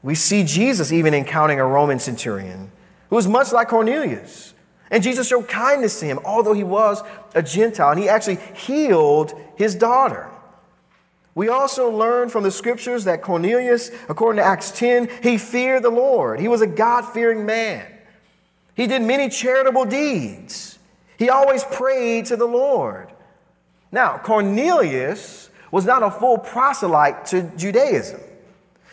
We 0.03 0.15
see 0.15 0.45
Jesus 0.45 0.93
even 0.93 1.15
encountering 1.15 1.61
a 1.61 1.67
Roman 1.67 1.99
centurion 1.99 2.71
who 3.11 3.17
was 3.17 3.27
much 3.27 3.53
like 3.53 3.69
Cornelius. 3.69 4.55
And 4.91 5.03
Jesus 5.03 5.29
showed 5.29 5.49
kindness 5.49 5.99
to 6.01 6.07
him, 6.07 6.21
although 6.25 6.53
he 6.53 6.65
was 6.65 7.03
a 7.35 7.43
Gentile, 7.43 7.91
and 7.91 8.01
he 8.01 8.09
actually 8.09 8.39
healed 8.55 9.35
his 9.57 9.75
daughter. 9.75 10.29
We 11.35 11.49
also 11.49 11.91
learn 11.91 12.31
from 12.31 12.45
the 12.45 12.51
scriptures 12.51 13.05
that 13.05 13.21
Cornelius, 13.21 13.91
according 14.09 14.39
to 14.39 14.45
Acts 14.45 14.71
10, 14.71 15.11
he 15.23 15.37
feared 15.37 15.83
the 15.83 15.91
Lord. 15.91 16.41
He 16.41 16.49
was 16.49 16.63
a 16.63 16.67
God 16.67 17.03
fearing 17.03 17.45
man. 17.45 17.87
He 18.75 18.87
did 18.87 19.03
many 19.03 19.29
charitable 19.29 19.85
deeds. 19.85 20.79
He 21.19 21.29
always 21.29 21.65
prayed 21.65 22.27
to 22.27 22.37
the 22.37 22.47
Lord. 22.47 23.13
Now, 23.93 24.19
Cornelius 24.19 25.51
was 25.71 25.85
not 25.85 26.03
a 26.03 26.11
full 26.11 26.39
proselyte 26.39 27.27
to 27.27 27.43
Judaism. 27.57 28.21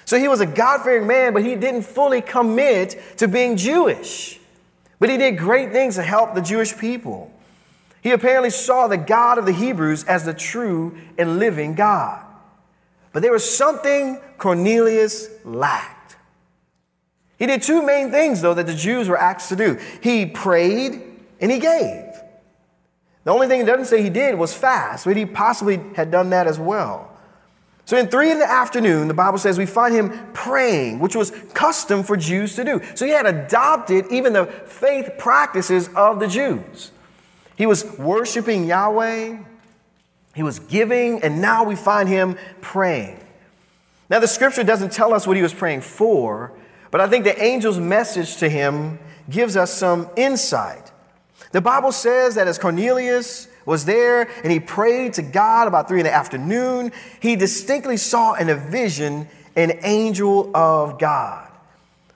So 0.06 0.18
he 0.18 0.28
was 0.28 0.42
a 0.42 0.46
God 0.46 0.84
fearing 0.84 1.08
man, 1.08 1.34
but 1.34 1.44
he 1.44 1.56
didn't 1.56 1.84
fully 1.84 2.22
commit 2.22 3.02
to 3.18 3.28
being 3.28 3.58
Jewish. 3.58 4.40
But 5.00 5.10
he 5.10 5.18
did 5.18 5.38
great 5.38 5.72
things 5.72 5.96
to 5.96 6.04
help 6.04 6.34
the 6.34 6.42
Jewish 6.42 6.78
people. 6.78 7.32
He 8.02 8.12
apparently 8.12 8.50
saw 8.50 8.88
the 8.88 8.98
God 8.98 9.38
of 9.38 9.46
the 9.46 9.54
Hebrews 9.54 10.04
as 10.04 10.26
the 10.26 10.34
true 10.34 10.98
and 11.18 11.40
living 11.40 11.74
God. 11.74 12.24
But 13.14 13.22
there 13.22 13.32
was 13.32 13.50
something 13.50 14.20
Cornelius 14.38 15.30
lacked. 15.46 16.18
He 17.38 17.46
did 17.46 17.62
two 17.62 17.86
main 17.86 18.12
things, 18.12 18.42
though, 18.42 18.54
that 18.54 18.66
the 18.66 18.74
Jews 18.74 19.08
were 19.08 19.18
asked 19.18 19.50
to 19.50 19.56
do 19.56 19.80
he 20.02 20.26
prayed 20.26 21.02
and 21.40 21.52
he 21.52 21.60
gave. 21.60 22.14
The 23.24 23.32
only 23.32 23.48
thing 23.48 23.62
it 23.62 23.66
doesn't 23.66 23.86
say 23.86 24.02
he 24.02 24.10
did 24.10 24.36
was 24.36 24.54
fast, 24.54 25.06
but 25.06 25.16
he 25.16 25.26
possibly 25.26 25.80
had 25.96 26.12
done 26.12 26.30
that 26.32 26.48
as 26.48 26.60
well. 26.60 27.13
So 27.86 27.98
in 27.98 28.08
three 28.08 28.32
in 28.32 28.40
the 28.40 28.50
afternoon, 28.50 29.08
the 29.10 29.14
Bible 29.14 29.38
says 29.38 29.58
we 29.58 29.66
find 29.66 29.94
him 29.94 30.12
praying, 30.34 31.00
which 31.00 31.16
was 31.16 31.32
custom 31.54 32.04
for 32.04 32.16
Jews 32.16 32.56
to 32.56 32.64
do. 32.64 32.82
So 32.96 33.06
he 33.06 33.12
had 33.12 33.26
adopted 33.26 34.06
even 34.10 34.34
the 34.34 34.46
faith 34.46 35.12
practices 35.18 35.90
of 35.96 36.20
the 36.20 36.28
Jews. 36.28 36.92
He 37.58 37.66
was 37.66 37.84
worshiping 37.98 38.66
Yahweh, 38.66 39.38
he 40.34 40.44
was 40.44 40.60
giving, 40.60 41.22
and 41.24 41.42
now 41.42 41.64
we 41.64 41.76
find 41.76 42.10
him 42.10 42.38
praying. 42.62 43.20
Now, 44.10 44.20
the 44.20 44.28
scripture 44.28 44.64
doesn't 44.64 44.92
tell 44.92 45.14
us 45.14 45.26
what 45.28 45.38
he 45.38 45.44
was 45.44 45.54
praying 45.54 45.82
for, 45.82 46.52
but 46.92 47.02
I 47.02 47.08
think 47.08 47.24
the 47.24 47.40
angel's 47.42 47.80
message 47.80 48.38
to 48.38 48.50
him 48.50 49.00
gives 49.30 49.56
us 49.56 49.74
some 49.74 50.10
insight. 50.16 50.92
The 51.52 51.62
Bible 51.62 51.92
says 51.92 52.36
that 52.36 52.48
as 52.48 52.58
Cornelius 52.58 53.48
was 53.66 53.86
there 53.86 54.30
and 54.44 54.52
he 54.52 54.60
prayed 54.60 55.14
to 55.14 55.22
God 55.22 55.68
about 55.68 55.88
three 55.88 56.00
in 56.00 56.06
the 56.06 56.14
afternoon, 56.14 56.92
he 57.20 57.36
distinctly 57.36 57.98
saw 57.98 58.34
in 58.34 58.50
a 58.50 58.56
vision 58.56 59.28
an 59.56 59.80
angel 59.84 60.56
of 60.56 61.00
God. 61.00 61.50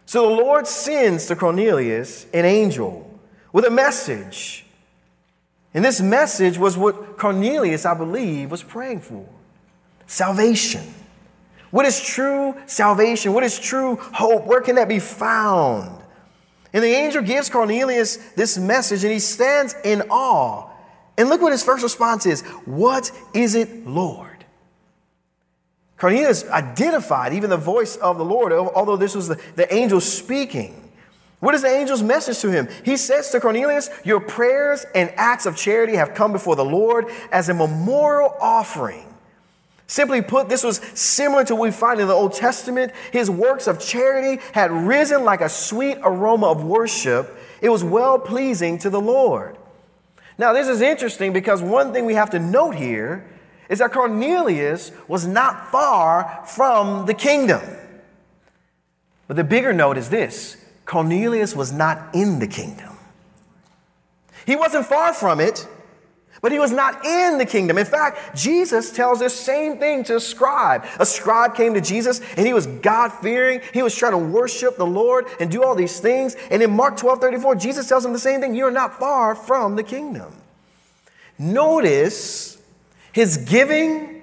So 0.06 0.30
the 0.30 0.36
Lord 0.36 0.68
sends 0.68 1.28
to 1.28 1.36
Cornelius 1.36 2.26
an 2.34 2.46
angel 2.46 3.20
with 3.52 3.66
a 3.66 3.70
message. 3.70 4.66
And 5.74 5.84
this 5.84 6.02
message 6.02 6.58
was 6.58 6.78
what 6.78 7.18
Cornelius, 7.18 7.86
I 7.86 7.94
believe, 7.94 8.50
was 8.50 8.64
praying 8.64 9.02
for 9.02 9.28
salvation. 10.08 10.94
What 11.72 11.86
is 11.86 12.02
true 12.02 12.56
salvation? 12.66 13.34
What 13.34 13.44
is 13.44 13.60
true 13.60 13.98
hope? 13.98 14.46
Where 14.46 14.62
can 14.62 14.76
that 14.76 14.88
be 14.88 15.00
found? 15.00 16.02
And 16.74 16.84
the 16.84 16.90
angel 16.90 17.22
gives 17.22 17.50
Cornelius 17.50 18.18
this 18.36 18.58
message 18.58 19.04
and 19.04 19.12
he 19.12 19.20
stands 19.20 19.76
in 19.84 20.04
awe. 20.10 20.67
And 21.18 21.30
look 21.30 21.42
what 21.42 21.52
his 21.52 21.64
first 21.64 21.84
response 21.84 22.26
is 22.26 22.42
What 22.66 23.12
is 23.34 23.56
it, 23.56 23.88
Lord? 23.88 24.46
Cornelius 25.98 26.48
identified 26.50 27.34
even 27.34 27.50
the 27.50 27.58
voice 27.58 27.96
of 27.96 28.20
the 28.20 28.26
Lord, 28.26 28.54
although 28.54 28.98
this 28.98 29.16
was 29.16 29.28
the, 29.28 29.42
the 29.56 29.74
angel 29.74 30.00
speaking. 30.00 30.84
What 31.40 31.54
is 31.54 31.62
the 31.62 31.70
angel's 31.70 32.04
message 32.04 32.40
to 32.40 32.52
him? 32.52 32.68
He 32.84 32.98
says 32.98 33.30
to 33.32 33.40
Cornelius, 33.40 33.90
Your 34.04 34.20
prayers 34.20 34.86
and 34.96 35.12
acts 35.18 35.46
of 35.46 35.56
charity 35.56 35.96
have 35.96 36.14
come 36.14 36.32
before 36.32 36.56
the 36.56 36.66
Lord 36.66 37.08
as 37.32 37.50
a 37.50 37.54
memorial 37.54 38.36
offering. 38.40 39.06
Simply 39.88 40.22
put, 40.22 40.50
this 40.50 40.64
was 40.64 40.78
similar 40.94 41.46
to 41.46 41.56
what 41.56 41.64
we 41.64 41.72
find 41.72 42.00
in 42.00 42.08
the 42.08 42.14
Old 42.14 42.34
Testament. 42.34 42.92
His 43.12 43.30
works 43.30 43.68
of 43.68 43.80
charity 43.80 44.42
had 44.54 44.72
risen 44.72 45.24
like 45.24 45.42
a 45.42 45.50
sweet 45.50 45.98
aroma 46.04 46.48
of 46.48 46.64
worship. 46.64 47.38
It 47.62 47.70
was 47.70 47.84
well 47.84 48.20
pleasing 48.20 48.78
to 48.80 48.90
the 48.90 49.00
Lord. 49.00 49.58
Now, 50.38 50.54
this 50.54 50.68
is 50.68 50.82
interesting 50.82 51.34
because 51.34 51.62
one 51.62 51.94
thing 51.94 52.06
we 52.06 52.14
have 52.14 52.30
to 52.32 52.40
note 52.40 52.76
here 52.76 53.26
is 53.70 53.80
that 53.80 53.92
Cornelius 53.92 54.92
was 55.08 55.26
not 55.26 55.72
far 55.72 56.44
from 56.46 57.06
the 57.06 57.14
kingdom. 57.14 57.62
But 59.28 59.36
the 59.36 59.44
bigger 59.44 59.74
note 59.74 59.98
is 59.98 60.10
this 60.10 60.58
Cornelius 60.86 61.56
was 61.56 61.74
not 61.74 62.14
in 62.14 62.40
the 62.40 62.48
kingdom. 62.48 62.98
He 64.46 64.56
wasn't 64.56 64.86
far 64.86 65.14
from 65.14 65.40
it, 65.42 65.68
but 66.42 66.52
he 66.52 66.60
was 66.60 66.72
not 66.72 67.06
in 67.06 67.38
the 67.38 67.46
kingdom. 67.46 67.78
In 67.78 67.86
fact, 67.86 68.36
Jesus 68.36 68.92
tells 68.92 69.20
this 69.20 69.38
same 69.38 69.78
thing 69.78 70.04
to 70.06 70.18
a 70.18 70.20
scribe. 70.20 70.86
A 71.00 71.06
scribe 71.06 71.56
came 71.56 71.74
to 71.74 71.82
Jesus 71.82 72.22
and 72.36 72.46
he 72.46 72.54
was 72.54 72.68
God 72.68 73.10
fearing. 73.10 73.62
He 73.74 73.82
was 73.82 73.96
trying 73.96 74.14
to 74.14 74.18
worship 74.18 74.78
the 74.78 74.86
Lord 74.86 75.26
and 75.40 75.50
do 75.50 75.64
all 75.64 75.76
these 75.76 76.00
things. 76.00 76.36
And 76.52 76.62
in 76.62 76.72
Mark 76.72 76.98
12 76.98 77.20
34, 77.20 77.56
Jesus 77.56 77.88
tells 77.88 78.06
him 78.06 78.14
the 78.14 78.20
same 78.20 78.42
thing 78.42 78.56
You're 78.56 78.72
not 78.72 79.00
far 79.00 79.36
from 79.36 79.76
the 79.76 79.84
kingdom. 79.84 80.34
Notice 81.40 82.58
his 83.12 83.38
giving, 83.38 84.22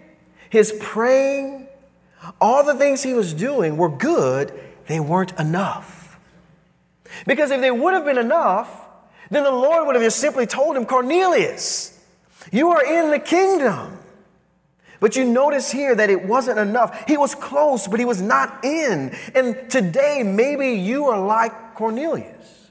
his 0.50 0.76
praying, 0.80 1.68
all 2.40 2.64
the 2.64 2.74
things 2.74 3.02
he 3.02 3.14
was 3.14 3.34
doing 3.34 3.76
were 3.76 3.88
good, 3.88 4.52
they 4.86 5.00
weren't 5.00 5.38
enough. 5.38 6.18
Because 7.26 7.50
if 7.50 7.60
they 7.60 7.70
would 7.70 7.94
have 7.94 8.04
been 8.04 8.18
enough, 8.18 8.86
then 9.30 9.44
the 9.44 9.50
Lord 9.50 9.86
would 9.86 9.94
have 9.94 10.04
just 10.04 10.18
simply 10.18 10.46
told 10.46 10.76
him, 10.76 10.86
Cornelius, 10.86 11.93
you 12.52 12.70
are 12.70 12.84
in 12.84 13.10
the 13.10 13.18
kingdom. 13.18 13.98
But 15.00 15.16
you 15.16 15.24
notice 15.24 15.70
here 15.70 15.94
that 15.94 16.08
it 16.08 16.24
wasn't 16.24 16.58
enough. 16.58 17.06
He 17.06 17.16
was 17.16 17.34
close, 17.34 17.86
but 17.86 17.98
he 17.98 18.06
was 18.06 18.22
not 18.22 18.64
in. 18.64 19.14
And 19.34 19.70
today, 19.70 20.22
maybe 20.24 20.70
you 20.70 21.06
are 21.06 21.20
like 21.20 21.74
Cornelius. 21.74 22.70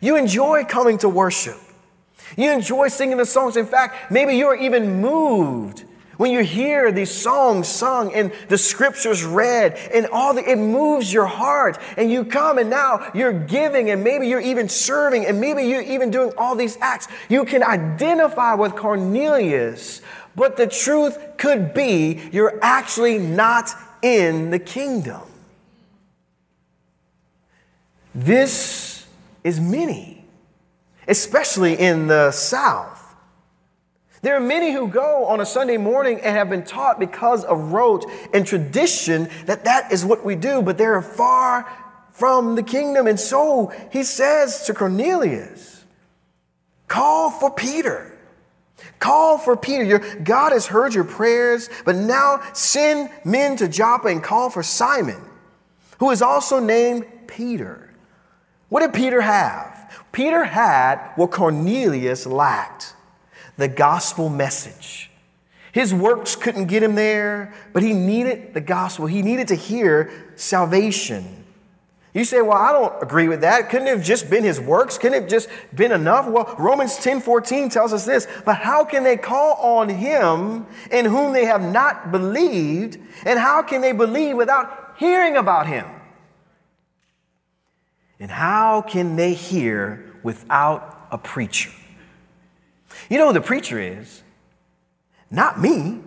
You 0.00 0.16
enjoy 0.16 0.64
coming 0.64 0.98
to 0.98 1.08
worship. 1.08 1.58
You 2.36 2.50
enjoy 2.50 2.88
singing 2.88 3.16
the 3.16 3.24
songs. 3.24 3.56
In 3.56 3.66
fact, 3.66 4.10
maybe 4.10 4.34
you're 4.36 4.56
even 4.56 5.00
moved 5.00 5.84
when 6.16 6.30
you 6.30 6.40
hear 6.40 6.92
these 6.92 7.10
songs 7.10 7.68
sung 7.68 8.12
and 8.14 8.32
the 8.48 8.58
scriptures 8.58 9.24
read 9.24 9.74
and 9.92 10.06
all 10.06 10.34
the, 10.34 10.48
it 10.48 10.56
moves 10.56 11.12
your 11.12 11.26
heart 11.26 11.78
and 11.96 12.10
you 12.10 12.24
come 12.24 12.58
and 12.58 12.70
now 12.70 13.10
you're 13.14 13.32
giving 13.32 13.90
and 13.90 14.04
maybe 14.04 14.28
you're 14.28 14.40
even 14.40 14.68
serving 14.68 15.26
and 15.26 15.40
maybe 15.40 15.62
you're 15.64 15.82
even 15.82 16.10
doing 16.10 16.32
all 16.36 16.54
these 16.54 16.76
acts. 16.80 17.08
You 17.28 17.44
can 17.44 17.62
identify 17.62 18.54
with 18.54 18.76
Cornelius, 18.76 20.02
but 20.36 20.56
the 20.56 20.66
truth 20.66 21.18
could 21.36 21.74
be 21.74 22.20
you're 22.32 22.58
actually 22.62 23.18
not 23.18 23.70
in 24.02 24.50
the 24.50 24.58
kingdom. 24.58 25.22
This 28.14 29.06
is 29.42 29.58
many 29.58 30.22
especially 31.08 31.78
in 31.78 32.06
the 32.06 32.30
South. 32.30 32.91
There 34.22 34.36
are 34.36 34.40
many 34.40 34.72
who 34.72 34.86
go 34.86 35.26
on 35.26 35.40
a 35.40 35.46
Sunday 35.46 35.76
morning 35.76 36.20
and 36.20 36.36
have 36.36 36.48
been 36.48 36.64
taught 36.64 37.00
because 37.00 37.44
of 37.44 37.72
rote 37.72 38.06
and 38.32 38.46
tradition 38.46 39.28
that 39.46 39.64
that 39.64 39.90
is 39.90 40.04
what 40.04 40.24
we 40.24 40.36
do, 40.36 40.62
but 40.62 40.78
they're 40.78 41.02
far 41.02 41.68
from 42.12 42.54
the 42.54 42.62
kingdom. 42.62 43.08
And 43.08 43.18
so 43.18 43.72
he 43.90 44.04
says 44.04 44.64
to 44.66 44.74
Cornelius, 44.74 45.84
call 46.86 47.32
for 47.32 47.50
Peter. 47.50 48.16
Call 49.00 49.38
for 49.38 49.56
Peter. 49.56 49.82
Your, 49.82 49.98
God 50.22 50.52
has 50.52 50.66
heard 50.66 50.94
your 50.94 51.02
prayers, 51.02 51.68
but 51.84 51.96
now 51.96 52.42
send 52.52 53.10
men 53.24 53.56
to 53.56 53.66
Joppa 53.66 54.06
and 54.06 54.22
call 54.22 54.50
for 54.50 54.62
Simon, 54.62 55.20
who 55.98 56.12
is 56.12 56.22
also 56.22 56.60
named 56.60 57.06
Peter. 57.26 57.90
What 58.68 58.82
did 58.82 58.94
Peter 58.94 59.20
have? 59.20 60.04
Peter 60.12 60.44
had 60.44 61.12
what 61.16 61.32
Cornelius 61.32 62.24
lacked 62.24 62.94
the 63.62 63.68
gospel 63.68 64.28
message. 64.28 65.08
His 65.70 65.94
works 65.94 66.34
couldn't 66.34 66.66
get 66.66 66.82
him 66.82 66.96
there, 66.96 67.54
but 67.72 67.84
he 67.84 67.92
needed 67.92 68.54
the 68.54 68.60
gospel. 68.60 69.06
He 69.06 69.22
needed 69.22 69.48
to 69.48 69.54
hear 69.54 70.10
salvation. 70.34 71.44
You 72.12 72.24
say, 72.24 72.42
well, 72.42 72.58
I 72.58 72.72
don't 72.72 73.00
agree 73.00 73.28
with 73.28 73.42
that. 73.42 73.70
Couldn't 73.70 73.86
it 73.86 73.96
have 73.96 74.04
just 74.04 74.28
been 74.28 74.42
his 74.42 74.58
works? 74.58 74.98
Couldn't 74.98 75.16
it 75.16 75.20
have 75.20 75.30
just 75.30 75.48
been 75.72 75.92
enough? 75.92 76.26
Well, 76.26 76.56
Romans 76.58 76.96
10 76.96 77.20
14 77.20 77.68
tells 77.68 77.92
us 77.92 78.04
this. 78.04 78.26
But 78.44 78.56
how 78.56 78.84
can 78.84 79.04
they 79.04 79.16
call 79.16 79.54
on 79.54 79.88
him 79.88 80.66
in 80.90 81.04
whom 81.04 81.32
they 81.32 81.44
have 81.44 81.62
not 81.62 82.10
believed? 82.10 82.98
And 83.24 83.38
how 83.38 83.62
can 83.62 83.80
they 83.80 83.92
believe 83.92 84.36
without 84.36 84.96
hearing 84.98 85.36
about 85.36 85.68
him? 85.68 85.86
And 88.18 88.28
how 88.28 88.82
can 88.82 89.14
they 89.14 89.34
hear 89.34 90.12
without 90.24 91.06
a 91.12 91.16
preacher? 91.16 91.70
You 93.12 93.18
know 93.18 93.26
who 93.26 93.34
the 93.34 93.42
preacher 93.42 93.78
is? 93.78 94.22
Not 95.30 95.60
me. 95.60 96.00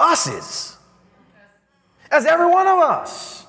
Us 0.00 0.26
is. 0.26 0.78
As 2.10 2.24
every 2.24 2.46
one 2.46 2.66
of 2.66 2.78
us. 2.78 3.44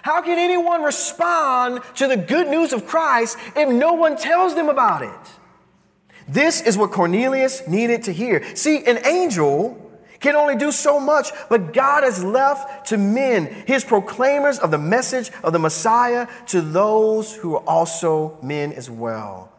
How 0.00 0.22
can 0.22 0.38
anyone 0.38 0.82
respond 0.82 1.82
to 1.96 2.08
the 2.08 2.16
good 2.16 2.48
news 2.48 2.72
of 2.72 2.86
Christ 2.86 3.36
if 3.54 3.68
no 3.68 3.92
one 3.92 4.16
tells 4.16 4.54
them 4.54 4.70
about 4.70 5.02
it? 5.02 5.30
This 6.26 6.62
is 6.62 6.78
what 6.78 6.92
Cornelius 6.92 7.68
needed 7.68 8.04
to 8.04 8.12
hear. 8.12 8.42
See, 8.56 8.82
an 8.86 9.04
angel 9.04 9.76
can 10.20 10.34
only 10.34 10.56
do 10.56 10.72
so 10.72 10.98
much, 10.98 11.28
but 11.50 11.74
God 11.74 12.04
has 12.04 12.24
left 12.24 12.86
to 12.86 12.96
men, 12.96 13.44
his 13.66 13.84
proclaimers 13.84 14.58
of 14.58 14.70
the 14.70 14.78
message 14.78 15.30
of 15.44 15.52
the 15.52 15.58
Messiah, 15.58 16.26
to 16.46 16.62
those 16.62 17.34
who 17.34 17.56
are 17.56 17.64
also 17.64 18.38
men 18.42 18.72
as 18.72 18.88
well. 18.88 19.52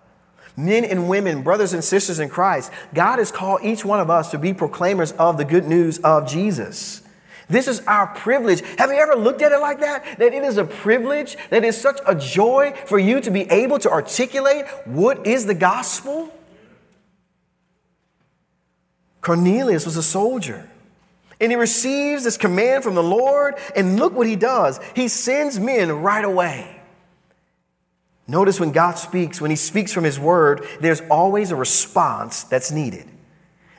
Men 0.59 0.83
and 0.83 1.07
women, 1.07 1.41
brothers 1.41 1.71
and 1.71 1.81
sisters 1.81 2.19
in 2.19 2.27
Christ, 2.27 2.69
God 2.93 3.19
has 3.19 3.31
called 3.31 3.61
each 3.63 3.85
one 3.85 4.01
of 4.01 4.09
us 4.09 4.31
to 4.31 4.37
be 4.37 4.53
proclaimers 4.53 5.13
of 5.13 5.37
the 5.37 5.45
good 5.45 5.65
news 5.65 5.99
of 5.99 6.27
Jesus. 6.27 7.01
This 7.47 7.69
is 7.69 7.79
our 7.87 8.07
privilege. 8.07 8.61
Have 8.77 8.89
you 8.89 8.97
ever 8.97 9.15
looked 9.15 9.41
at 9.41 9.53
it 9.53 9.59
like 9.59 9.79
that? 9.79 10.19
That 10.19 10.33
it 10.33 10.43
is 10.43 10.57
a 10.57 10.65
privilege, 10.65 11.37
that 11.49 11.63
it's 11.63 11.77
such 11.77 12.01
a 12.05 12.13
joy 12.13 12.73
for 12.85 12.99
you 12.99 13.21
to 13.21 13.31
be 13.31 13.43
able 13.43 13.79
to 13.79 13.89
articulate 13.89 14.65
what 14.83 15.25
is 15.25 15.45
the 15.45 15.55
gospel? 15.55 16.29
Cornelius 19.21 19.85
was 19.85 19.95
a 19.95 20.03
soldier. 20.03 20.69
And 21.39 21.53
he 21.53 21.55
receives 21.55 22.25
this 22.25 22.35
command 22.35 22.83
from 22.83 22.95
the 22.95 23.03
Lord, 23.03 23.55
and 23.77 23.95
look 23.95 24.13
what 24.13 24.27
he 24.27 24.35
does. 24.35 24.77
He 24.93 25.07
sends 25.07 25.57
men 25.57 25.89
right 25.89 26.25
away. 26.25 26.78
Notice 28.29 28.59
when 28.59 28.71
God 28.71 28.99
speaks, 28.99 29.41
when 29.41 29.49
he 29.49 29.57
speaks 29.57 29.91
from 29.91 30.03
his 30.03 30.19
word, 30.19 30.63
there's 30.79 31.01
always 31.09 31.49
a 31.49 31.55
response 31.55 32.43
that's 32.43 32.69
needed. 32.69 33.07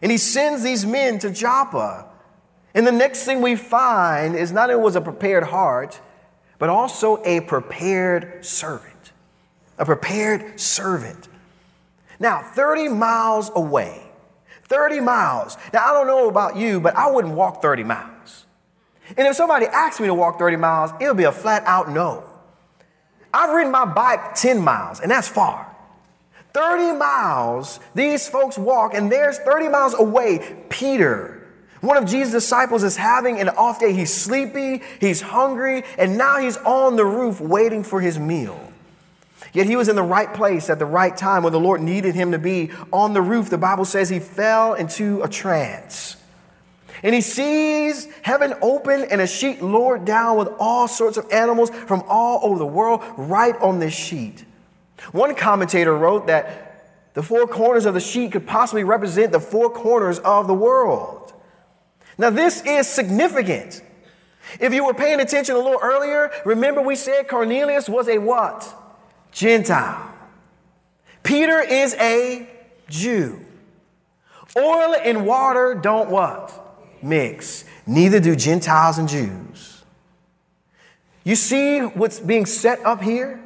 And 0.03 0.11
he 0.11 0.19
sends 0.19 0.65
these 0.65 0.85
men 0.85 1.21
to 1.21 1.31
Joppa. 1.31 2.07
And 2.75 2.85
the 2.85 2.93
next 2.93 3.23
thing 3.23 3.43
we 3.43 3.55
find 3.55 4.35
is 4.35 4.51
not 4.51 4.69
only 4.69 4.83
was 4.83 4.97
a 4.97 5.01
prepared 5.01 5.45
heart, 5.45 6.01
but 6.59 6.69
also 6.69 7.23
a 7.25 7.43
prepared 7.43 8.45
servant. 8.45 9.13
A 9.79 9.85
prepared 9.85 10.59
servant. 10.59 11.29
Now, 12.19 12.43
30 12.43 12.89
miles 12.89 13.53
away, 13.55 14.03
30 14.65 14.99
miles. 14.99 15.57
Now, 15.73 15.89
I 15.89 15.93
don't 15.93 16.09
know 16.09 16.29
about 16.29 16.57
you, 16.57 16.81
but 16.81 16.97
I 16.97 17.09
wouldn't 17.09 17.35
walk 17.35 17.63
30 17.63 17.85
miles. 17.85 18.47
And 19.17 19.29
if 19.29 19.37
somebody 19.37 19.67
asked 19.67 20.01
me 20.01 20.09
to 20.09 20.15
walk 20.15 20.41
30 20.41 20.57
miles, 20.57 20.91
it 21.01 21.07
would 21.07 21.17
be 21.17 21.25
a 21.25 21.33
flat 21.33 21.63
out 21.67 21.89
no. 21.89 22.30
I've 23.33 23.55
ridden 23.55 23.73
my 23.73 23.85
bike 23.85 24.35
10 24.35 24.61
miles, 24.61 25.01
and 25.01 25.11
that's 25.11 25.29
far. 25.29 25.67
30 26.53 26.99
miles 26.99 27.79
these 27.95 28.29
folks 28.29 28.59
walk, 28.59 28.95
and 28.95 29.11
there's 29.11 29.39
30 29.39 29.69
miles 29.69 29.95
away, 29.95 30.57
Peter, 30.69 31.41
one 31.81 31.97
of 31.97 32.05
Jesus' 32.05 32.33
disciples, 32.33 32.83
is 32.83 32.97
having 32.97 33.41
an 33.41 33.49
off 33.51 33.81
day. 33.81 33.93
He's 33.93 34.13
sleepy, 34.13 34.83
he's 35.01 35.21
hungry, 35.21 35.85
and 35.97 36.19
now 36.19 36.39
he's 36.39 36.57
on 36.59 36.97
the 36.97 37.05
roof 37.05 37.41
waiting 37.41 37.83
for 37.83 38.01
his 38.01 38.19
meal. 38.19 38.71
Yet 39.53 39.67
he 39.67 39.77
was 39.77 39.89
in 39.89 39.97
the 39.97 40.03
right 40.03 40.33
place 40.33 40.71
at 40.71 40.79
the 40.79 40.87
right 40.87 41.17
time 41.17 41.43
when 41.43 41.53
the 41.53 41.61
Lord 41.61 41.81
needed 41.81 42.15
him 42.15 42.33
to 42.33 42.39
be. 42.39 42.71
On 42.93 43.15
the 43.15 43.23
roof, 43.23 43.51
the 43.51 43.59
Bible 43.59 43.85
says 43.85 44.09
he 44.09 44.21
fell 44.21 44.75
into 44.75 45.23
a 45.23 45.29
trance. 45.29 46.17
And 47.03 47.15
he 47.15 47.21
sees 47.21 48.09
heaven 48.23 48.55
open 48.61 49.05
and 49.05 49.21
a 49.21 49.27
sheet 49.27 49.63
lowered 49.63 50.05
down 50.05 50.37
with 50.37 50.49
all 50.59 50.87
sorts 50.87 51.17
of 51.17 51.31
animals 51.33 51.71
from 51.71 52.03
all 52.07 52.41
over 52.43 52.59
the 52.59 52.67
world 52.67 53.03
right 53.17 53.57
on 53.61 53.79
this 53.79 53.95
sheet. 53.95 54.45
One 55.13 55.35
commentator 55.35 55.97
wrote 55.97 56.27
that 56.27 56.71
the 57.15 57.23
four 57.23 57.47
corners 57.47 57.87
of 57.87 57.95
the 57.95 58.01
sheet 58.01 58.33
could 58.33 58.47
possibly 58.47 58.85
represent 58.85 59.33
the 59.33 59.41
four 59.41 59.71
corners 59.71 60.19
of 60.21 60.47
the 60.47 60.55
world. 60.55 61.33
Now, 62.19 62.31
this 62.31 62.63
is 62.67 62.87
significant. 62.87 63.83
If 64.61 64.75
you 64.75 64.85
were 64.85 64.95
paying 64.95 65.21
attention 65.21 65.55
a 65.55 65.59
little 65.59 65.81
earlier, 65.81 66.31
remember 66.45 66.83
we 66.83 66.97
said 66.97 67.29
Cornelius 67.29 67.89
was 67.89 68.09
a 68.09 68.19
what? 68.19 68.77
Gentile. 69.33 70.13
Peter 71.23 71.61
is 71.61 71.95
a 71.95 72.49
Jew. 72.89 73.45
Oil 74.57 74.97
and 75.03 75.27
water 75.27 75.75
don't 75.75 76.11
what? 76.11 76.60
Mix. 77.03 77.65
Neither 77.87 78.21
do 78.21 78.37
Gentiles 78.37 78.99
and 78.99 79.09
Jews. 79.09 79.83
You 81.25 81.37
see 81.37 81.81
what's 81.81 82.19
being 82.19 82.47
set 82.47 82.85
up 82.85 83.03
here? 83.03 83.41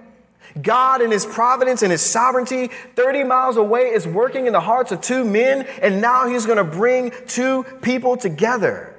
God, 0.61 1.03
in 1.03 1.11
His 1.11 1.27
providence 1.27 1.83
and 1.83 1.91
His 1.91 2.01
sovereignty, 2.01 2.69
30 2.95 3.25
miles 3.25 3.57
away, 3.57 3.89
is 3.89 4.07
working 4.07 4.47
in 4.47 4.53
the 4.53 4.61
hearts 4.61 4.93
of 4.93 5.01
two 5.01 5.25
men, 5.25 5.67
and 5.83 6.01
now 6.01 6.29
He's 6.29 6.47
going 6.47 6.59
to 6.59 6.65
bring 6.65 7.13
two 7.27 7.65
people 7.83 8.17
together. 8.17 8.95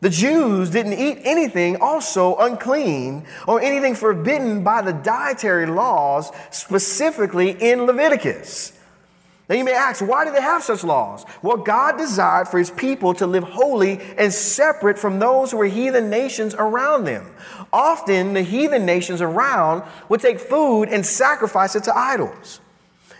The 0.00 0.10
Jews 0.10 0.70
didn't 0.70 0.94
eat 0.94 1.20
anything 1.24 1.76
also 1.76 2.36
unclean 2.36 3.24
or 3.46 3.60
anything 3.60 3.94
forbidden 3.94 4.62
by 4.62 4.82
the 4.82 4.92
dietary 4.92 5.66
laws, 5.66 6.30
specifically 6.50 7.50
in 7.50 7.86
Leviticus. 7.86 8.72
Now 9.48 9.54
you 9.54 9.64
may 9.64 9.74
ask, 9.74 10.04
why 10.04 10.24
do 10.24 10.32
they 10.32 10.40
have 10.40 10.64
such 10.64 10.82
laws? 10.82 11.24
Well, 11.40 11.58
God 11.58 11.96
desired 11.98 12.48
for 12.48 12.58
his 12.58 12.70
people 12.70 13.14
to 13.14 13.28
live 13.28 13.44
holy 13.44 14.00
and 14.18 14.32
separate 14.32 14.98
from 14.98 15.20
those 15.20 15.52
who 15.52 15.58
were 15.58 15.66
heathen 15.66 16.10
nations 16.10 16.54
around 16.54 17.04
them. 17.04 17.32
Often 17.72 18.32
the 18.32 18.42
heathen 18.42 18.84
nations 18.84 19.20
around 19.20 19.84
would 20.08 20.20
take 20.20 20.40
food 20.40 20.88
and 20.88 21.06
sacrifice 21.06 21.76
it 21.76 21.84
to 21.84 21.96
idols. 21.96 22.60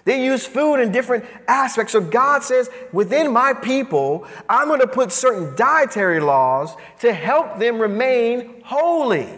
They 0.05 0.25
use 0.25 0.47
food 0.47 0.77
in 0.77 0.93
different 0.93 1.25
aspects. 1.47 1.93
So 1.93 2.01
God 2.01 2.43
says, 2.43 2.71
within 2.93 3.33
my 3.33 3.53
people, 3.53 4.27
I'm 4.49 4.69
going 4.69 4.81
to 4.81 4.87
put 4.87 5.13
certain 5.13 5.55
dietary 5.57 6.21
laws 6.21 6.75
to 7.01 7.13
help 7.13 7.59
them 7.59 7.81
remain 7.81 8.63
holy. 8.65 9.29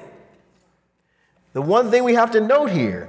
The 1.54 1.62
one 1.62 1.90
thing 1.90 2.04
we 2.04 2.14
have 2.14 2.30
to 2.32 2.40
note 2.40 2.70
here 2.70 3.07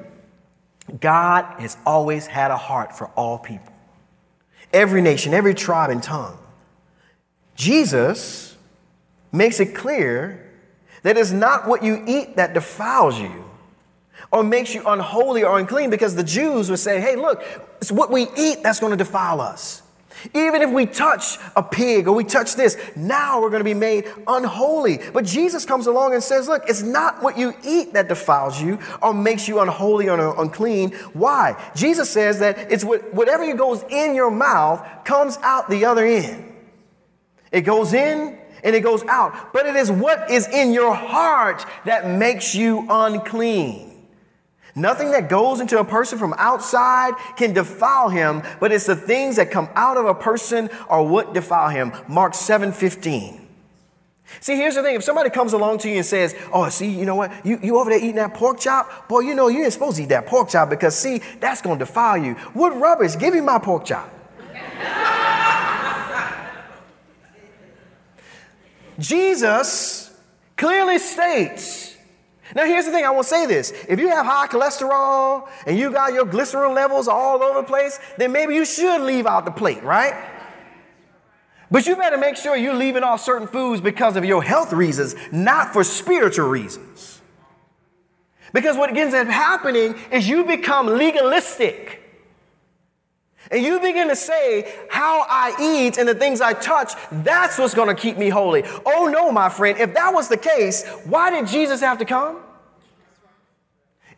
God 1.00 1.60
has 1.60 1.78
always 1.86 2.28
had 2.28 2.52
a 2.52 2.58
heart 2.58 2.98
for 2.98 3.08
all 3.10 3.38
people, 3.38 3.74
every 4.74 5.02
nation, 5.02 5.34
every 5.34 5.54
tribe 5.54 5.90
and 5.90 6.02
tongue. 6.02 6.38
Jesus 7.56 8.58
makes 9.32 9.60
it 9.60 9.76
clear 9.76 10.50
that 11.04 11.18
it's 11.18 11.32
not 11.32 11.68
what 11.68 11.84
you 11.84 12.04
eat 12.08 12.36
that 12.38 12.54
defiles 12.54 13.20
you 13.20 13.46
or 14.32 14.44
makes 14.44 14.74
you 14.74 14.84
unholy 14.86 15.44
or 15.44 15.60
unclean 15.60 15.90
because 15.90 16.16
the 16.16 16.24
Jews 16.24 16.70
would 16.70 16.80
say, 16.80 17.00
hey, 17.02 17.16
look, 17.16 17.44
it's 17.82 17.92
what 17.92 18.12
we 18.12 18.28
eat 18.38 18.64
that's 18.64 18.80
going 18.80 18.92
to 18.92 18.98
defile 18.98 19.42
us. 19.42 19.82
Even 20.34 20.62
if 20.62 20.70
we 20.70 20.86
touch 20.86 21.38
a 21.56 21.64
pig 21.64 22.08
or 22.08 22.14
we 22.14 22.24
touch 22.24 22.56
this, 22.56 22.78
now 22.96 23.42
we're 23.42 23.50
going 23.50 23.62
to 23.62 23.64
be 23.64 23.74
made 23.74 24.12
unholy. 24.28 25.00
But 25.14 25.26
Jesus 25.26 25.66
comes 25.66 25.88
along 25.88 26.14
and 26.14 26.24
says, 26.24 26.48
Look, 26.48 26.64
it's 26.68 26.82
not 26.82 27.22
what 27.22 27.38
you 27.38 27.54
eat 27.64 27.94
that 27.94 28.08
defiles 28.08 28.62
you 28.62 28.80
or 29.02 29.14
makes 29.14 29.48
you 29.48 29.60
unholy 29.60 30.10
or 30.10 30.42
unclean. 30.42 30.92
Why? 31.14 31.56
Jesus 31.76 32.10
says 32.10 32.40
that 32.40 32.72
it's 32.72 32.84
what, 32.84 33.14
whatever 33.14 33.46
goes 33.56 33.84
in 33.90 34.16
your 34.16 34.32
mouth 34.32 34.86
comes 35.06 35.38
out 35.42 35.70
the 35.70 35.86
other 35.86 36.06
end. 36.06 36.54
It 37.52 37.62
goes 37.62 37.94
in 37.94 38.38
and 38.64 38.76
it 38.76 38.82
goes 38.82 39.04
out. 39.04 39.54
But 39.54 39.66
it 39.66 39.76
is 39.76 39.92
what 39.92 40.30
is 40.30 40.48
in 40.48 40.74
your 40.74 40.94
heart 40.94 41.66
that 41.86 42.08
makes 42.08 42.54
you 42.54 42.86
unclean. 42.90 43.89
Nothing 44.80 45.12
that 45.12 45.30
goes 45.30 45.60
into 45.60 45.80
a 45.80 45.84
person 45.84 46.18
from 46.18 46.34
outside 46.38 47.14
can 47.36 47.54
defile 47.54 48.10
him, 48.10 48.42
but 48.60 48.72
it's 48.72 48.86
the 48.86 48.96
things 48.96 49.36
that 49.36 49.52
come 49.52 49.70
out 49.76 49.98
of 49.98 50.06
a 50.06 50.16
person 50.16 50.70
are 50.88 51.04
what 51.04 51.34
defile 51.34 51.70
him. 51.70 51.92
Mark 52.08 52.34
7 52.34 52.72
15. 52.72 53.48
See, 54.40 54.56
here's 54.56 54.76
the 54.76 54.84
thing. 54.84 54.96
If 54.96 55.04
somebody 55.04 55.30
comes 55.30 55.54
along 55.54 55.80
to 55.80 55.90
you 55.90 55.98
and 55.98 56.06
says, 56.06 56.36
Oh, 56.54 56.70
see, 56.70 56.90
you 56.90 57.06
know 57.06 57.16
what? 57.16 57.46
You, 57.46 57.60
you 57.62 57.78
over 57.80 57.90
there 57.90 58.00
eating 58.00 58.16
that 58.16 58.36
pork 58.36 58.60
chop? 58.60 59.10
Boy, 59.10 59.22
you 59.22 59.36
know 59.36 59.48
you 59.48 59.64
ain't 59.64 59.74
supposed 59.74 59.98
to 59.98 60.04
eat 60.04 60.10
that 60.10 60.28
pork 60.28 60.50
chop 60.50 60.70
because, 60.70 60.98
see, 60.98 61.22
that's 61.40 61.62
going 61.62 61.80
to 61.80 61.86
defile 61.86 62.18
you. 62.18 62.36
What 62.54 62.80
rubbish? 62.80 63.18
Give 63.18 63.34
me 63.34 63.42
my 63.42 63.60
pork 63.60 63.86
chop. 63.86 64.14
Jesus 69.00 70.16
clearly 70.56 71.00
states 71.00 71.89
now, 72.56 72.66
here's 72.66 72.86
the 72.86 72.92
thing 72.92 73.06
I 73.06 73.16
to 73.16 73.24
say 73.24 73.46
this. 73.46 73.72
If 73.88 74.00
you 74.00 74.10
have 74.10 74.26
high 74.26 74.48
cholesterol 74.48 75.48
and 75.68 75.78
you 75.78 75.92
got 75.92 76.14
your 76.14 76.26
glycerin 76.26 76.74
levels 76.74 77.08
all 77.08 77.44
over 77.44 77.62
the 77.62 77.68
place, 77.68 78.00
then 78.18 78.32
maybe 78.32 78.56
you 78.56 78.66
should 78.66 79.02
leave 79.02 79.28
out 79.28 79.46
the 79.46 79.52
plate, 79.52 79.84
right? 79.84 80.14
But 81.70 81.86
you 81.86 81.96
better 81.96 82.18
make 82.18 82.36
sure 82.36 82.56
you're 82.56 82.74
leaving 82.74 83.04
off 83.04 83.22
certain 83.22 83.48
foods 83.48 83.82
because 83.82 84.16
of 84.16 84.26
your 84.26 84.42
health 84.42 84.74
reasons, 84.74 85.16
not 85.32 85.74
for 85.74 85.84
spiritual 85.84 86.48
reasons. 86.48 87.22
Because 88.52 88.76
what 88.76 88.96
ends 88.98 89.14
up 89.14 89.28
happening 89.28 89.96
is 90.12 90.28
you 90.28 90.44
become 90.44 90.88
legalistic. 90.88 92.02
And 93.52 93.64
you 93.64 93.80
begin 93.80 94.10
to 94.10 94.16
say, 94.16 94.72
How 94.90 95.26
I 95.28 95.56
eat 95.60 95.98
and 95.98 96.08
the 96.08 96.16
things 96.16 96.42
I 96.42 96.54
touch, 96.54 96.94
that's 97.12 97.58
what's 97.58 97.74
going 97.74 97.94
to 97.94 98.00
keep 98.00 98.18
me 98.18 98.30
holy. 98.30 98.64
Oh, 98.86 99.10
no, 99.12 99.32
my 99.32 99.50
friend. 99.50 99.80
If 99.80 99.94
that 99.96 100.14
was 100.14 100.30
the 100.30 100.38
case, 100.38 100.88
why 101.06 101.32
did 101.32 101.48
Jesus 101.48 101.82
have 101.82 101.98
to 102.00 102.06
come? 102.06 102.38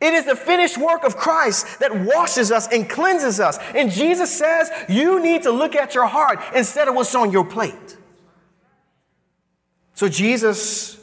It 0.02 0.14
is 0.16 0.26
the 0.26 0.36
finished 0.36 0.78
work 0.78 1.04
of 1.04 1.16
Christ 1.16 1.80
that 1.80 1.96
washes 1.96 2.52
us 2.52 2.68
and 2.68 2.90
cleanses 2.90 3.40
us. 3.40 3.60
And 3.76 3.92
Jesus 3.92 4.36
says, 4.36 4.70
You 4.90 5.22
need 5.22 5.44
to 5.44 5.52
look 5.52 5.76
at 5.76 5.96
your 5.96 6.08
heart 6.08 6.40
instead 6.56 6.88
of 6.88 6.96
what's 6.96 7.14
on 7.14 7.32
your 7.32 7.46
plate. 7.46 7.98
So 9.94 10.10
Jesus 10.10 10.98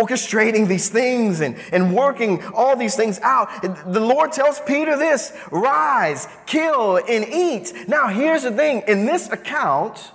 orchestrating 0.00 0.68
these 0.68 0.88
things 0.88 1.40
and, 1.40 1.56
and 1.72 1.94
working 1.94 2.42
all 2.54 2.76
these 2.76 2.96
things 2.96 3.18
out. 3.20 3.48
The 3.62 4.00
Lord 4.00 4.32
tells 4.32 4.60
Peter 4.60 4.96
this 4.96 5.36
rise, 5.50 6.26
kill, 6.46 6.96
and 6.96 7.26
eat. 7.32 7.72
Now, 7.88 8.08
here's 8.08 8.42
the 8.42 8.52
thing 8.52 8.82
in 8.88 9.06
this 9.06 9.30
account, 9.30 10.12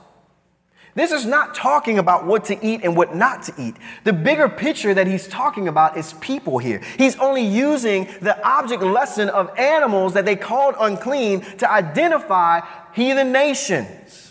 this 0.95 1.12
is 1.12 1.26
not 1.26 1.54
talking 1.54 2.00
about 2.00 2.26
what 2.26 2.45
to 2.45 2.65
eat 2.65 2.82
and 2.84 2.95
what 2.95 3.13
not 3.13 3.43
to 3.43 3.54
eat. 3.60 3.76
The 4.06 4.13
bigger 4.13 4.48
picture 4.48 4.93
that 4.93 5.08
he's 5.08 5.28
talking 5.28 5.67
about 5.67 5.98
is 5.98 6.13
people 6.13 6.58
here. 6.58 6.82
He's 6.98 7.17
only 7.19 7.45
using 7.45 8.06
the 8.21 8.41
object 8.48 8.82
lesson 8.82 9.28
of 9.28 9.52
animals 9.60 10.13
that 10.13 10.24
they 10.24 10.38
called 10.38 10.76
unclean 10.80 11.41
to 11.58 11.69
identify 11.69 12.62
heathen 12.93 13.34
nations. 13.34 14.25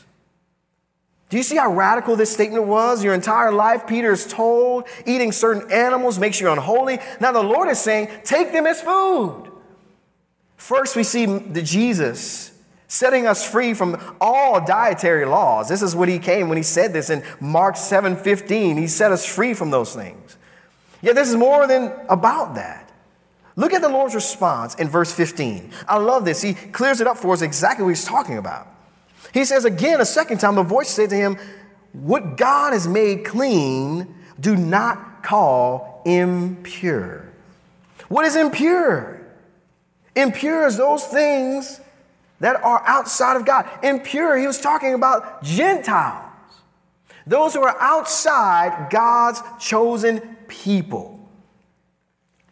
Do 1.34 1.38
you 1.38 1.42
see 1.42 1.56
how 1.56 1.72
radical 1.72 2.14
this 2.14 2.32
statement 2.32 2.62
was? 2.66 3.02
Your 3.02 3.12
entire 3.12 3.50
life, 3.50 3.88
Peter 3.88 4.12
is 4.12 4.24
told 4.24 4.84
eating 5.04 5.32
certain 5.32 5.68
animals 5.72 6.16
makes 6.16 6.40
you 6.40 6.48
unholy. 6.48 7.00
Now 7.20 7.32
the 7.32 7.42
Lord 7.42 7.68
is 7.68 7.80
saying, 7.80 8.08
take 8.22 8.52
them 8.52 8.66
as 8.68 8.80
food. 8.80 9.50
First, 10.56 10.94
we 10.94 11.02
see 11.02 11.26
the 11.26 11.60
Jesus 11.60 12.56
setting 12.86 13.26
us 13.26 13.44
free 13.44 13.74
from 13.74 14.00
all 14.20 14.64
dietary 14.64 15.24
laws. 15.24 15.68
This 15.68 15.82
is 15.82 15.96
what 15.96 16.08
he 16.08 16.20
came 16.20 16.48
when 16.48 16.56
he 16.56 16.62
said 16.62 16.92
this 16.92 17.10
in 17.10 17.24
Mark 17.40 17.76
7 17.76 18.14
15. 18.14 18.76
He 18.76 18.86
set 18.86 19.10
us 19.10 19.26
free 19.26 19.54
from 19.54 19.72
those 19.72 19.92
things. 19.92 20.36
Yet 21.02 21.16
this 21.16 21.28
is 21.28 21.34
more 21.34 21.66
than 21.66 21.92
about 22.08 22.54
that. 22.54 22.92
Look 23.56 23.72
at 23.72 23.82
the 23.82 23.88
Lord's 23.88 24.14
response 24.14 24.76
in 24.76 24.88
verse 24.88 25.12
15. 25.12 25.72
I 25.88 25.98
love 25.98 26.24
this. 26.24 26.42
He 26.42 26.54
clears 26.54 27.00
it 27.00 27.08
up 27.08 27.18
for 27.18 27.32
us 27.32 27.42
exactly 27.42 27.82
what 27.82 27.90
he's 27.90 28.04
talking 28.04 28.38
about. 28.38 28.68
He 29.34 29.44
says 29.44 29.64
again, 29.64 30.00
a 30.00 30.04
second 30.06 30.38
time, 30.38 30.54
the 30.54 30.62
voice 30.62 30.88
said 30.88 31.10
to 31.10 31.16
him, 31.16 31.36
What 31.92 32.36
God 32.36 32.72
has 32.72 32.86
made 32.86 33.24
clean, 33.24 34.14
do 34.38 34.54
not 34.54 35.24
call 35.24 36.02
impure. 36.06 37.28
What 38.08 38.24
is 38.26 38.36
impure? 38.36 39.20
Impure 40.14 40.68
is 40.68 40.76
those 40.76 41.04
things 41.04 41.80
that 42.38 42.62
are 42.62 42.80
outside 42.86 43.36
of 43.36 43.44
God. 43.44 43.68
Impure, 43.82 44.36
he 44.36 44.46
was 44.46 44.60
talking 44.60 44.94
about 44.94 45.42
Gentiles, 45.42 46.30
those 47.26 47.54
who 47.54 47.64
are 47.64 47.76
outside 47.80 48.88
God's 48.88 49.42
chosen 49.58 50.20
people. 50.46 51.28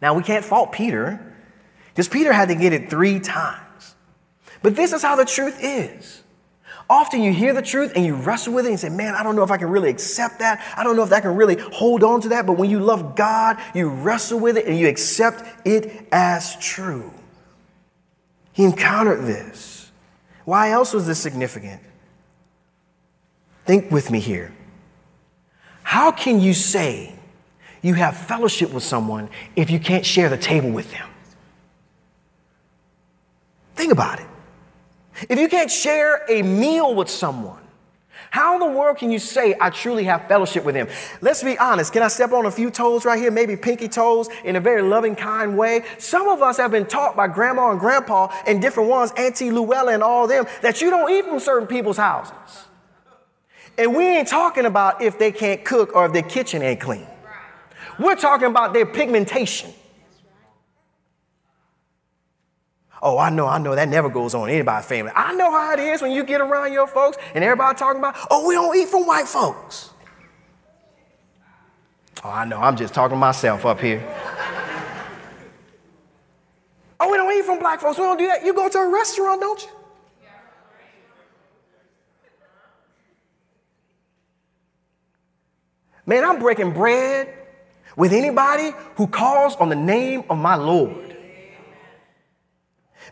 Now, 0.00 0.14
we 0.14 0.24
can't 0.24 0.44
fault 0.44 0.72
Peter 0.72 1.32
because 1.90 2.08
Peter 2.08 2.32
had 2.32 2.48
to 2.48 2.56
get 2.56 2.72
it 2.72 2.90
three 2.90 3.20
times. 3.20 3.94
But 4.62 4.74
this 4.74 4.92
is 4.92 5.00
how 5.00 5.14
the 5.14 5.24
truth 5.24 5.58
is. 5.62 6.21
Often 6.90 7.22
you 7.22 7.32
hear 7.32 7.52
the 7.52 7.62
truth 7.62 7.92
and 7.94 8.04
you 8.04 8.14
wrestle 8.14 8.52
with 8.52 8.66
it 8.66 8.70
and 8.70 8.80
say, 8.80 8.88
Man, 8.88 9.14
I 9.14 9.22
don't 9.22 9.36
know 9.36 9.42
if 9.42 9.50
I 9.50 9.56
can 9.56 9.68
really 9.68 9.90
accept 9.90 10.40
that. 10.40 10.62
I 10.76 10.84
don't 10.84 10.96
know 10.96 11.04
if 11.04 11.12
I 11.12 11.20
can 11.20 11.36
really 11.36 11.56
hold 11.56 12.02
on 12.02 12.20
to 12.22 12.28
that. 12.30 12.46
But 12.46 12.54
when 12.54 12.70
you 12.70 12.80
love 12.80 13.16
God, 13.16 13.58
you 13.74 13.88
wrestle 13.88 14.38
with 14.38 14.56
it 14.56 14.66
and 14.66 14.78
you 14.78 14.88
accept 14.88 15.66
it 15.66 16.06
as 16.12 16.56
true. 16.56 17.12
He 18.52 18.64
encountered 18.64 19.24
this. 19.24 19.90
Why 20.44 20.70
else 20.70 20.92
was 20.92 21.06
this 21.06 21.18
significant? 21.18 21.80
Think 23.64 23.90
with 23.90 24.10
me 24.10 24.20
here. 24.20 24.52
How 25.82 26.10
can 26.10 26.40
you 26.40 26.52
say 26.52 27.14
you 27.80 27.94
have 27.94 28.16
fellowship 28.16 28.72
with 28.72 28.82
someone 28.82 29.28
if 29.56 29.70
you 29.70 29.78
can't 29.78 30.04
share 30.04 30.28
the 30.28 30.36
table 30.36 30.70
with 30.70 30.90
them? 30.90 31.08
Think 33.76 33.92
about 33.92 34.20
it. 34.20 34.26
If 35.28 35.38
you 35.38 35.48
can't 35.48 35.70
share 35.70 36.24
a 36.28 36.42
meal 36.42 36.94
with 36.94 37.10
someone, 37.10 37.58
how 38.30 38.54
in 38.54 38.60
the 38.60 38.78
world 38.78 38.96
can 38.96 39.10
you 39.10 39.18
say, 39.18 39.54
I 39.60 39.68
truly 39.68 40.04
have 40.04 40.26
fellowship 40.26 40.64
with 40.64 40.74
him? 40.74 40.88
Let's 41.20 41.42
be 41.42 41.58
honest. 41.58 41.92
Can 41.92 42.02
I 42.02 42.08
step 42.08 42.32
on 42.32 42.46
a 42.46 42.50
few 42.50 42.70
toes 42.70 43.04
right 43.04 43.18
here? 43.18 43.30
Maybe 43.30 43.56
pinky 43.56 43.88
toes 43.88 44.30
in 44.42 44.56
a 44.56 44.60
very 44.60 44.80
loving, 44.80 45.14
kind 45.14 45.58
way. 45.58 45.84
Some 45.98 46.28
of 46.28 46.40
us 46.40 46.56
have 46.56 46.70
been 46.70 46.86
taught 46.86 47.14
by 47.14 47.28
grandma 47.28 47.72
and 47.72 47.78
grandpa 47.78 48.34
and 48.46 48.62
different 48.62 48.88
ones, 48.88 49.12
Auntie 49.18 49.50
Luella 49.50 49.92
and 49.92 50.02
all 50.02 50.26
them, 50.26 50.46
that 50.62 50.80
you 50.80 50.88
don't 50.88 51.10
eat 51.10 51.26
from 51.26 51.40
certain 51.40 51.68
people's 51.68 51.98
houses. 51.98 52.32
And 53.76 53.94
we 53.94 54.06
ain't 54.06 54.28
talking 54.28 54.64
about 54.64 55.02
if 55.02 55.18
they 55.18 55.30
can't 55.30 55.62
cook 55.62 55.94
or 55.94 56.06
if 56.06 56.14
their 56.14 56.22
kitchen 56.22 56.62
ain't 56.62 56.80
clean. 56.80 57.06
We're 57.98 58.16
talking 58.16 58.48
about 58.48 58.72
their 58.72 58.86
pigmentation. 58.86 59.74
Oh, 63.04 63.18
I 63.18 63.30
know, 63.30 63.48
I 63.48 63.58
know 63.58 63.74
that 63.74 63.88
never 63.88 64.08
goes 64.08 64.32
on 64.32 64.48
in 64.48 64.54
anybody's 64.54 64.86
family. 64.86 65.10
I 65.16 65.34
know 65.34 65.50
how 65.50 65.72
it 65.72 65.80
is 65.80 66.00
when 66.00 66.12
you 66.12 66.22
get 66.22 66.40
around 66.40 66.72
your 66.72 66.86
folks 66.86 67.18
and 67.34 67.42
everybody 67.42 67.76
talking 67.76 67.98
about, 67.98 68.16
oh, 68.30 68.46
we 68.46 68.54
don't 68.54 68.76
eat 68.76 68.88
from 68.88 69.06
white 69.06 69.26
folks. 69.26 69.90
Oh, 72.22 72.30
I 72.30 72.44
know, 72.44 72.58
I'm 72.58 72.76
just 72.76 72.94
talking 72.94 73.16
to 73.16 73.18
myself 73.18 73.66
up 73.66 73.80
here. 73.80 74.00
oh, 77.00 77.10
we 77.10 77.16
don't 77.16 77.36
eat 77.36 77.44
from 77.44 77.58
black 77.58 77.80
folks. 77.80 77.98
We 77.98 78.04
don't 78.04 78.18
do 78.18 78.28
that. 78.28 78.44
You 78.44 78.54
go 78.54 78.68
to 78.68 78.78
a 78.78 78.88
restaurant, 78.88 79.40
don't 79.40 79.60
you? 79.60 79.68
Man, 86.06 86.24
I'm 86.24 86.38
breaking 86.38 86.72
bread 86.72 87.34
with 87.96 88.12
anybody 88.12 88.72
who 88.96 89.08
calls 89.08 89.56
on 89.56 89.68
the 89.68 89.76
name 89.76 90.22
of 90.30 90.38
my 90.38 90.54
Lord. 90.54 91.11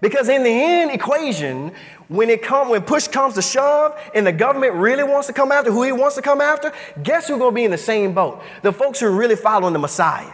Because 0.00 0.28
in 0.28 0.42
the 0.42 0.50
end 0.50 0.90
equation, 0.90 1.72
when 2.08 2.30
it 2.30 2.42
come, 2.42 2.70
when 2.70 2.82
push 2.82 3.06
comes 3.06 3.34
to 3.34 3.42
shove 3.42 3.98
and 4.14 4.26
the 4.26 4.32
government 4.32 4.74
really 4.74 5.02
wants 5.02 5.26
to 5.26 5.32
come 5.32 5.52
after 5.52 5.70
who 5.70 5.82
he 5.82 5.92
wants 5.92 6.16
to 6.16 6.22
come 6.22 6.40
after, 6.40 6.72
guess 7.02 7.28
who's 7.28 7.38
going 7.38 7.52
to 7.52 7.54
be 7.54 7.64
in 7.64 7.70
the 7.70 7.78
same 7.78 8.14
boat? 8.14 8.42
The 8.62 8.72
folks 8.72 9.00
who 9.00 9.06
are 9.06 9.12
really 9.12 9.36
following 9.36 9.72
the 9.72 9.78
Messiah. 9.78 10.32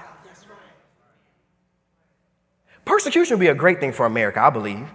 Persecution 2.84 3.34
would 3.34 3.40
be 3.40 3.48
a 3.48 3.54
great 3.54 3.80
thing 3.80 3.92
for 3.92 4.06
America, 4.06 4.40
I 4.40 4.50
believe. 4.50 4.88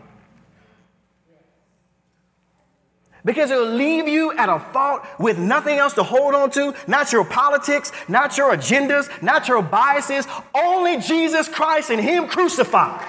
Because 3.23 3.51
it'll 3.51 3.65
leave 3.65 4.07
you 4.07 4.35
at 4.37 4.49
a 4.49 4.59
fault 4.59 5.05
with 5.19 5.37
nothing 5.37 5.77
else 5.77 5.93
to 5.93 6.03
hold 6.03 6.33
on 6.33 6.49
to, 6.51 6.73
not 6.87 7.11
your 7.11 7.25
politics, 7.25 7.91
not 8.07 8.37
your 8.37 8.55
agendas, 8.55 9.09
not 9.21 9.47
your 9.47 9.61
biases, 9.61 10.25
only 10.55 10.97
Jesus 10.97 11.47
Christ 11.47 11.91
and 11.91 12.01
Him 12.01 12.27
crucified. 12.27 13.05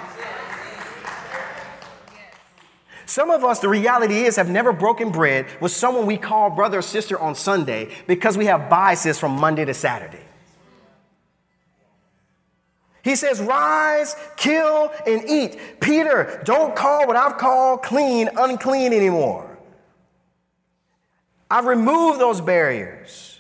Some 3.07 3.31
of 3.31 3.45
us, 3.45 3.59
the 3.59 3.69
reality 3.69 4.23
is, 4.25 4.37
have 4.37 4.49
never 4.49 4.73
broken 4.73 5.11
bread 5.11 5.47
with 5.61 5.73
someone 5.73 6.07
we 6.07 6.17
call 6.17 6.51
brother 6.51 6.79
or 6.79 6.83
sister 6.83 7.19
on 7.19 7.35
Sunday 7.35 7.95
because 8.07 8.39
we 8.39 8.47
have 8.47 8.71
biases 8.71 9.19
from 9.19 9.33
Monday 9.33 9.65
to 9.65 9.75
Saturday. 9.75 10.23
He 13.03 13.17
says, 13.17 13.41
Rise, 13.41 14.15
kill, 14.37 14.93
and 15.07 15.29
eat. 15.29 15.81
Peter, 15.81 16.41
don't 16.45 16.77
call 16.77 17.07
what 17.07 17.17
I've 17.17 17.37
called 17.37 17.83
clean 17.83 18.29
unclean 18.37 18.93
anymore. 18.93 19.59
I've 21.51 21.67
removed 21.67 22.21
those 22.21 22.41
barriers. 22.41 23.32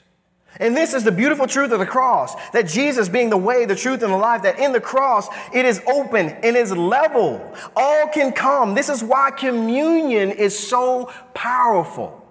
And 0.60 0.76
this 0.76 0.94
is 0.94 1.02
the 1.04 1.12
beautiful 1.12 1.46
truth 1.46 1.72
of 1.72 1.78
the 1.78 1.86
cross 1.86 2.34
that 2.50 2.66
Jesus, 2.66 3.08
being 3.08 3.30
the 3.30 3.36
way, 3.36 3.64
the 3.64 3.74
truth, 3.74 4.02
and 4.02 4.12
the 4.12 4.16
life, 4.16 4.42
that 4.42 4.58
in 4.58 4.72
the 4.72 4.80
cross 4.80 5.28
it 5.52 5.64
is 5.64 5.82
open 5.86 6.28
and 6.28 6.56
is 6.56 6.72
level. 6.72 7.54
All 7.74 8.08
can 8.08 8.32
come. 8.32 8.74
This 8.74 8.88
is 8.88 9.02
why 9.02 9.30
communion 9.30 10.30
is 10.30 10.58
so 10.58 11.10
powerful. 11.34 12.21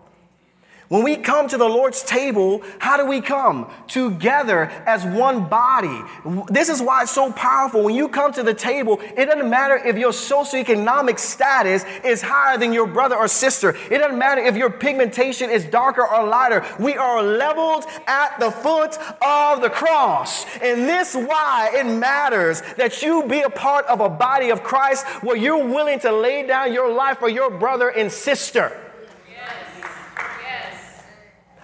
When 0.92 1.04
we 1.04 1.16
come 1.16 1.48
to 1.48 1.58
the 1.58 1.70
Lord's 1.70 2.04
table, 2.04 2.62
how 2.80 2.98
do 2.98 3.06
we 3.06 3.22
come? 3.22 3.72
Together 3.88 4.64
as 4.86 5.06
one 5.06 5.48
body. 5.48 6.02
This 6.50 6.68
is 6.68 6.82
why 6.82 7.04
it's 7.04 7.14
so 7.14 7.32
powerful. 7.32 7.86
When 7.86 7.96
you 7.96 8.10
come 8.10 8.34
to 8.34 8.44
the 8.44 8.54
table, 8.54 9.00
it 9.16 9.28
doesn't 9.28 9.50
matter 9.50 9.78
if 9.78 9.96
your 9.96 10.12
socioeconomic 10.12 11.18
status 11.18 11.86
is 12.04 12.22
higher 12.22 12.58
than 12.58 12.74
your 12.74 12.88
brother 12.88 13.16
or 13.16 13.30
sister. 13.30 13.70
It 13.90 14.00
doesn't 14.00 14.20
matter 14.20 14.42
if 14.42 14.58
your 14.58 14.70
pigmentation 14.70 15.50
is 15.50 15.64
darker 15.64 16.06
or 16.06 16.28
lighter. 16.28 16.66
We 16.78 16.98
are 16.98 17.24
leveled 17.24 17.86
at 18.06 18.38
the 18.42 18.52
foot 18.52 18.98
of 19.22 19.62
the 19.62 19.70
cross. 19.70 20.46
And 20.62 20.82
this 20.82 21.16
why 21.16 21.72
it 21.74 21.86
matters 21.86 22.62
that 22.76 23.02
you 23.02 23.24
be 23.24 23.40
a 23.44 23.50
part 23.50 23.86
of 23.86 24.02
a 24.02 24.10
body 24.10 24.50
of 24.50 24.62
Christ 24.62 25.06
where 25.24 25.38
you're 25.38 25.66
willing 25.66 26.02
to 26.02 26.12
lay 26.12 26.46
down 26.46 26.74
your 26.74 26.92
life 26.92 27.20
for 27.20 27.30
your 27.30 27.50
brother 27.50 27.88
and 27.88 28.12
sister. 28.12 28.78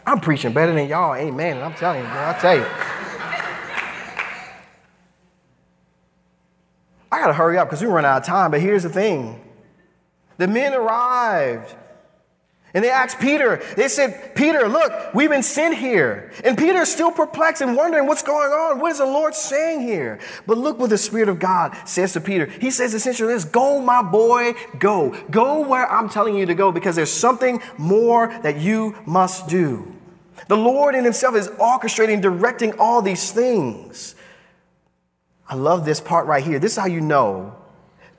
I'm 0.08 0.22
preaching 0.22 0.54
better 0.54 0.74
than 0.74 0.88
y'all. 0.88 1.14
Amen. 1.16 1.58
And 1.58 1.66
I'm 1.66 1.74
telling 1.74 2.00
you, 2.00 2.08
bro, 2.08 2.30
I 2.30 2.34
tell 2.40 2.56
you. 2.56 2.66
I 7.12 7.20
got 7.20 7.28
to 7.28 7.34
hurry 7.34 7.58
up 7.58 7.68
because 7.68 7.82
we 7.82 7.88
run 7.88 8.06
out 8.06 8.22
of 8.22 8.26
time. 8.26 8.52
But 8.52 8.62
here's 8.62 8.84
the 8.84 8.90
thing 8.90 9.42
the 10.38 10.48
men 10.48 10.74
arrived. 10.74 11.76
And 12.74 12.84
they 12.84 12.90
asked 12.90 13.20
Peter, 13.20 13.62
they 13.76 13.88
said, 13.88 14.36
Peter, 14.36 14.68
look, 14.68 15.14
we've 15.14 15.30
been 15.30 15.42
sent 15.42 15.78
here. 15.78 16.32
And 16.44 16.58
Peter 16.58 16.82
is 16.82 16.92
still 16.92 17.12
perplexed 17.12 17.62
and 17.62 17.76
wondering 17.76 18.06
what's 18.08 18.22
going 18.22 18.52
on. 18.52 18.80
What 18.80 18.92
is 18.92 19.00
the 19.00 19.06
Lord 19.06 19.34
saying 19.34 19.82
here? 19.82 20.20
But 20.46 20.58
look 20.58 20.78
what 20.78 20.90
the 20.90 20.98
Spirit 20.98 21.28
of 21.28 21.40
God 21.40 21.76
says 21.86 22.14
to 22.14 22.22
Peter. 22.22 22.46
He 22.46 22.70
says 22.70 22.94
essentially 22.94 23.34
this 23.34 23.46
Go, 23.46 23.82
my 23.82 24.02
boy, 24.04 24.54
go. 24.80 25.18
Go 25.32 25.68
where 25.68 25.92
I'm 25.92 26.08
telling 26.08 26.38
you 26.38 26.46
to 26.46 26.56
go 26.56 26.72
because 26.72 26.96
there's 26.96 27.12
something 27.12 27.62
more 27.78 28.28
that 28.44 28.60
you 28.60 28.96
must 29.06 29.48
do. 29.48 29.97
The 30.48 30.58
Lord 30.58 30.96
in 30.96 31.04
Himself 31.04 31.36
is 31.36 31.48
orchestrating, 31.50 32.22
directing 32.22 32.80
all 32.80 33.02
these 33.02 33.32
things. 33.32 34.16
I 35.50 35.56
love 35.56 35.86
this 35.86 36.00
part 36.00 36.28
right 36.28 36.44
here. 36.44 36.60
This 36.60 36.74
is 36.74 36.78
how 36.78 36.88
you 36.88 37.02
know 37.02 37.56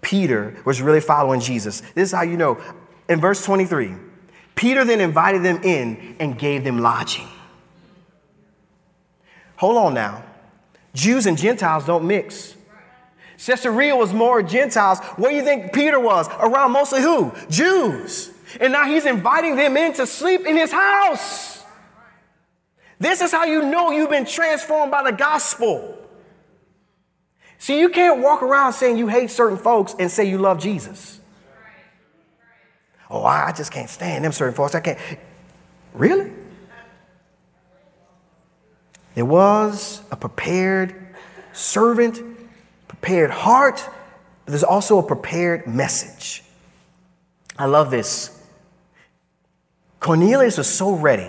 Peter 0.00 0.56
was 0.64 0.80
really 0.80 1.00
following 1.00 1.40
Jesus. 1.40 1.80
This 1.80 2.08
is 2.08 2.12
how 2.12 2.22
you 2.22 2.36
know. 2.36 2.60
In 3.08 3.20
verse 3.20 3.44
23, 3.44 3.94
Peter 4.54 4.84
then 4.84 5.00
invited 5.00 5.42
them 5.42 5.62
in 5.62 6.16
and 6.20 6.38
gave 6.38 6.64
them 6.64 6.78
lodging. 6.78 7.28
Hold 9.56 9.76
on 9.76 9.94
now. 9.94 10.24
Jews 10.94 11.26
and 11.26 11.36
Gentiles 11.36 11.86
don't 11.86 12.06
mix. 12.06 12.54
Caesarea 13.38 13.94
was 13.94 14.12
more 14.12 14.42
Gentiles. 14.42 14.98
Where 15.16 15.30
do 15.30 15.36
you 15.36 15.44
think 15.44 15.72
Peter 15.72 15.98
was? 16.00 16.28
Around 16.40 16.72
mostly 16.72 17.00
who? 17.00 17.32
Jews. 17.48 18.32
And 18.60 18.72
now 18.72 18.84
he's 18.84 19.06
inviting 19.06 19.56
them 19.56 19.76
in 19.76 19.92
to 19.94 20.06
sleep 20.06 20.46
in 20.46 20.56
his 20.56 20.72
house. 20.72 21.57
This 22.98 23.20
is 23.20 23.30
how 23.30 23.44
you 23.44 23.62
know 23.62 23.90
you've 23.90 24.10
been 24.10 24.26
transformed 24.26 24.90
by 24.90 25.02
the 25.04 25.12
gospel. 25.12 25.96
See, 27.58 27.80
you 27.80 27.88
can't 27.88 28.20
walk 28.20 28.42
around 28.42 28.72
saying 28.72 28.98
you 28.98 29.08
hate 29.08 29.30
certain 29.30 29.58
folks 29.58 29.94
and 29.98 30.10
say 30.10 30.28
you 30.28 30.38
love 30.38 30.58
Jesus. 30.60 31.20
Oh, 33.10 33.24
I 33.24 33.52
just 33.52 33.72
can't 33.72 33.88
stand 33.88 34.24
them 34.24 34.32
certain 34.32 34.54
folks. 34.54 34.74
I 34.74 34.80
can't. 34.80 34.98
Really? 35.94 36.32
There 39.14 39.24
was 39.24 40.02
a 40.10 40.16
prepared 40.16 41.16
servant, 41.52 42.20
prepared 42.86 43.30
heart, 43.30 43.82
but 44.44 44.52
there's 44.52 44.64
also 44.64 44.98
a 44.98 45.02
prepared 45.02 45.66
message. 45.66 46.44
I 47.58 47.66
love 47.66 47.90
this. 47.90 48.40
Cornelius 49.98 50.58
was 50.58 50.68
so 50.68 50.94
ready 50.94 51.28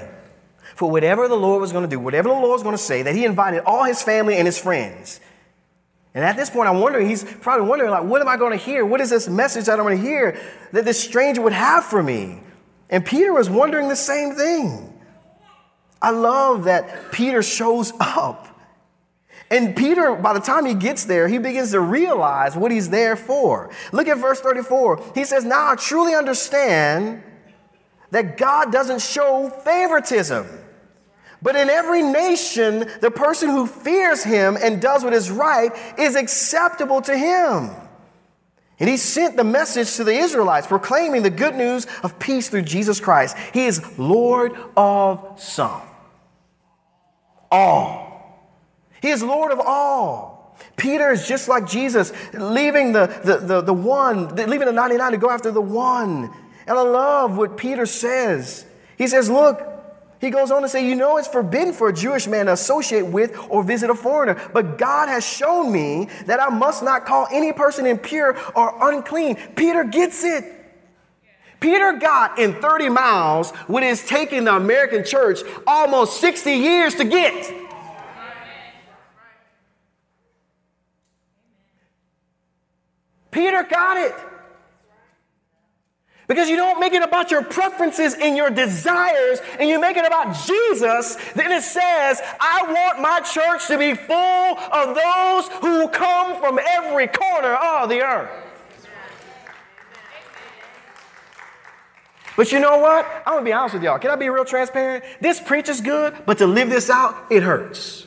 for 0.80 0.90
whatever 0.90 1.28
the 1.28 1.36
Lord 1.36 1.60
was 1.60 1.74
going 1.74 1.84
to 1.84 1.90
do, 1.90 2.00
whatever 2.00 2.30
the 2.30 2.36
Lord 2.36 2.52
was 2.52 2.64
going 2.64 2.74
to 2.74 2.82
say, 2.82 3.02
that 3.02 3.14
he 3.14 3.26
invited 3.26 3.64
all 3.66 3.84
his 3.84 4.02
family 4.02 4.38
and 4.38 4.46
his 4.46 4.58
friends. 4.58 5.20
And 6.14 6.24
at 6.24 6.38
this 6.38 6.50
point, 6.50 6.70
I'm 6.70 6.80
wondering, 6.80 7.10
he's 7.10 7.26
probably 7.26 7.68
wondering, 7.68 7.92
like, 7.92 8.06
what 8.06 8.22
am 8.22 8.30
I 8.30 8.38
going 8.38 8.58
to 8.58 8.58
hear? 8.58 8.86
What 8.86 9.02
is 9.02 9.10
this 9.10 9.28
message 9.28 9.66
that 9.66 9.78
I'm 9.78 9.86
going 9.86 9.98
to 9.98 10.02
hear 10.02 10.40
that 10.72 10.86
this 10.86 10.98
stranger 10.98 11.42
would 11.42 11.52
have 11.52 11.84
for 11.84 12.02
me? 12.02 12.40
And 12.90 13.06
Peter 13.06 13.34
was 13.34 13.50
wondering 13.50 13.90
the 13.90 13.96
same 13.98 14.36
thing. 14.36 14.98
I 16.02 16.12
love 16.12 16.64
that 16.64 17.12
Peter 17.12 17.44
shows 17.44 17.92
up 18.00 18.48
And 19.52 19.76
Peter, 19.76 20.16
by 20.16 20.34
the 20.34 20.40
time 20.40 20.66
he 20.66 20.76
gets 20.76 21.06
there, 21.06 21.28
he 21.28 21.40
begins 21.40 21.72
to 21.72 21.82
realize 21.82 22.56
what 22.56 22.72
he's 22.72 22.90
there 22.90 23.16
for. 23.16 23.70
Look 23.92 24.08
at 24.08 24.18
verse 24.18 24.40
34. 24.40 25.12
He 25.16 25.26
says, 25.26 25.44
Now 25.44 25.72
I 25.72 25.76
truly 25.76 26.14
understand 26.14 27.24
that 28.12 28.38
God 28.38 28.72
doesn't 28.72 29.02
show 29.02 29.50
favoritism. 29.50 30.59
But 31.42 31.56
in 31.56 31.70
every 31.70 32.02
nation, 32.02 32.90
the 33.02 33.12
person 33.12 33.50
who 33.50 33.66
fears 33.66 34.24
him 34.24 34.58
and 34.62 34.82
does 34.82 35.04
what 35.04 35.14
is 35.14 35.32
right 35.32 35.72
is 35.98 36.16
acceptable 36.16 37.02
to 37.04 37.18
him. 37.18 37.72
And 38.80 38.90
he 38.90 38.98
sent 38.98 39.36
the 39.36 39.44
message 39.44 39.96
to 39.96 40.04
the 40.04 40.14
Israelites, 40.14 40.68
proclaiming 40.68 41.22
the 41.22 41.30
good 41.30 41.56
news 41.56 41.86
of 42.02 42.18
peace 42.18 42.50
through 42.50 42.62
Jesus 42.64 43.00
Christ. 43.00 43.38
He 43.54 43.66
is 43.66 43.98
Lord 43.98 44.54
of 44.76 45.36
some, 45.38 45.82
all. 47.52 48.08
He 49.02 49.10
is 49.10 49.22
Lord 49.24 49.52
of 49.52 49.60
all. 49.60 50.58
Peter 50.76 51.12
is 51.12 51.28
just 51.28 51.48
like 51.48 51.68
Jesus, 51.68 52.12
leaving 52.34 52.94
the, 52.94 53.08
the, 53.24 53.38
the, 53.38 53.62
the 53.62 53.74
one, 53.74 54.34
leaving 54.36 54.66
the 54.66 54.72
99 54.72 55.12
to 55.12 55.18
go 55.18 55.30
after 55.30 55.52
the 55.52 55.62
one. 55.62 56.34
And 56.68 56.78
I 56.78 56.82
love 56.82 57.38
what 57.38 57.58
Peter 57.58 57.86
says. 57.86 58.66
He 58.98 59.08
says, 59.08 59.30
Look, 59.30 59.69
he 60.20 60.30
goes 60.30 60.52
on 60.52 60.62
to 60.62 60.70
say, 60.70 60.88
You 60.88 60.96
know, 60.96 61.18
it's 61.18 61.28
forbidden 61.28 61.74
for 61.74 61.90
a 61.90 61.94
Jewish 61.94 62.28
man 62.28 62.48
to 62.48 62.54
associate 62.54 63.06
with 63.06 63.38
or 63.50 63.64
visit 63.64 63.90
a 63.90 63.96
foreigner, 63.96 64.42
but 64.54 64.78
God 64.78 65.08
has 65.08 65.26
shown 65.26 65.72
me 65.72 66.10
that 66.26 66.42
I 66.42 66.50
must 66.50 66.84
not 66.84 67.06
call 67.06 67.28
any 67.32 67.54
person 67.54 67.86
impure 67.86 68.38
or 68.56 68.92
unclean. 68.92 69.36
Peter 69.56 69.84
gets 69.84 70.24
it. 70.24 70.56
Peter 71.60 71.94
got 71.94 72.40
in 72.40 72.54
30 72.54 72.90
miles 72.90 73.52
what 73.68 73.84
is 73.84 74.06
taking 74.06 74.46
the 74.46 74.56
American 74.56 75.04
church 75.04 75.40
almost 75.68 76.20
60 76.22 76.52
years 76.52 76.96
to 76.96 77.04
get. 77.04 77.54
Peter 83.32 83.64
got 83.64 83.98
it. 83.98 84.16
Because 86.30 86.48
you 86.48 86.58
don't 86.58 86.80
make 86.80 86.94
it 86.94 87.02
about 87.02 87.32
your 87.32 87.44
preferences 87.44 88.14
and 88.14 88.38
your 88.38 88.52
desires, 88.52 89.42
and 89.60 89.68
you 89.68 89.82
make 89.82 89.98
it 89.98 90.06
about 90.06 90.36
Jesus, 90.46 91.18
then 91.34 91.52
it 91.52 91.64
says, 91.64 92.22
I 92.40 92.72
want 92.72 93.02
my 93.02 93.20
church 93.22 93.66
to 93.68 93.80
be 93.80 93.96
full 93.96 94.16
of 94.16 94.96
those 94.96 95.48
who 95.60 95.88
come 95.90 96.40
from 96.40 96.60
every 96.60 97.08
corner 97.08 97.56
of 97.56 97.90
the 97.90 98.02
earth. 98.02 98.30
But 102.38 102.52
you 102.52 102.60
know 102.60 102.78
what? 102.78 103.08
I'm 103.26 103.34
gonna 103.34 103.44
be 103.44 103.52
honest 103.52 103.74
with 103.74 103.84
y'all. 103.84 103.98
Can 103.98 104.12
I 104.12 104.16
be 104.16 104.30
real 104.30 104.46
transparent? 104.46 105.04
This 105.20 105.42
preach 105.42 105.68
is 105.68 105.82
good, 105.82 106.16
but 106.28 106.38
to 106.38 106.46
live 106.46 106.70
this 106.70 106.92
out, 106.92 107.26
it 107.32 107.42
hurts. 107.42 108.06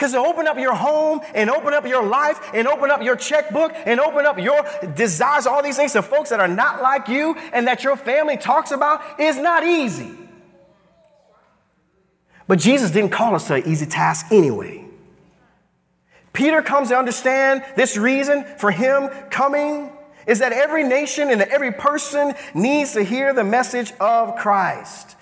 Because 0.00 0.12
to 0.12 0.18
open 0.18 0.48
up 0.48 0.56
your 0.56 0.74
home 0.74 1.20
and 1.34 1.50
open 1.50 1.74
up 1.74 1.86
your 1.86 2.02
life 2.02 2.52
and 2.54 2.66
open 2.66 2.90
up 2.90 3.02
your 3.02 3.16
checkbook 3.16 3.70
and 3.84 4.00
open 4.00 4.24
up 4.24 4.38
your 4.38 4.64
desires, 4.94 5.46
all 5.46 5.62
these 5.62 5.76
things 5.76 5.92
to 5.92 6.00
folks 6.00 6.30
that 6.30 6.40
are 6.40 6.48
not 6.48 6.80
like 6.80 7.08
you 7.08 7.36
and 7.52 7.66
that 7.66 7.84
your 7.84 7.98
family 7.98 8.38
talks 8.38 8.70
about 8.70 9.20
is 9.20 9.36
not 9.36 9.62
easy. 9.62 10.10
But 12.48 12.60
Jesus 12.60 12.90
didn't 12.90 13.10
call 13.10 13.34
us 13.34 13.46
to 13.48 13.56
an 13.56 13.68
easy 13.68 13.84
task 13.84 14.32
anyway. 14.32 14.86
Peter 16.32 16.62
comes 16.62 16.88
to 16.88 16.96
understand 16.96 17.62
this 17.76 17.98
reason 17.98 18.46
for 18.56 18.70
him 18.70 19.10
coming 19.28 19.92
is 20.26 20.38
that 20.38 20.54
every 20.54 20.82
nation 20.82 21.28
and 21.28 21.42
every 21.42 21.72
person 21.72 22.32
needs 22.54 22.94
to 22.94 23.02
hear 23.02 23.34
the 23.34 23.44
message 23.44 23.92
of 24.00 24.36
Christ. 24.36 25.16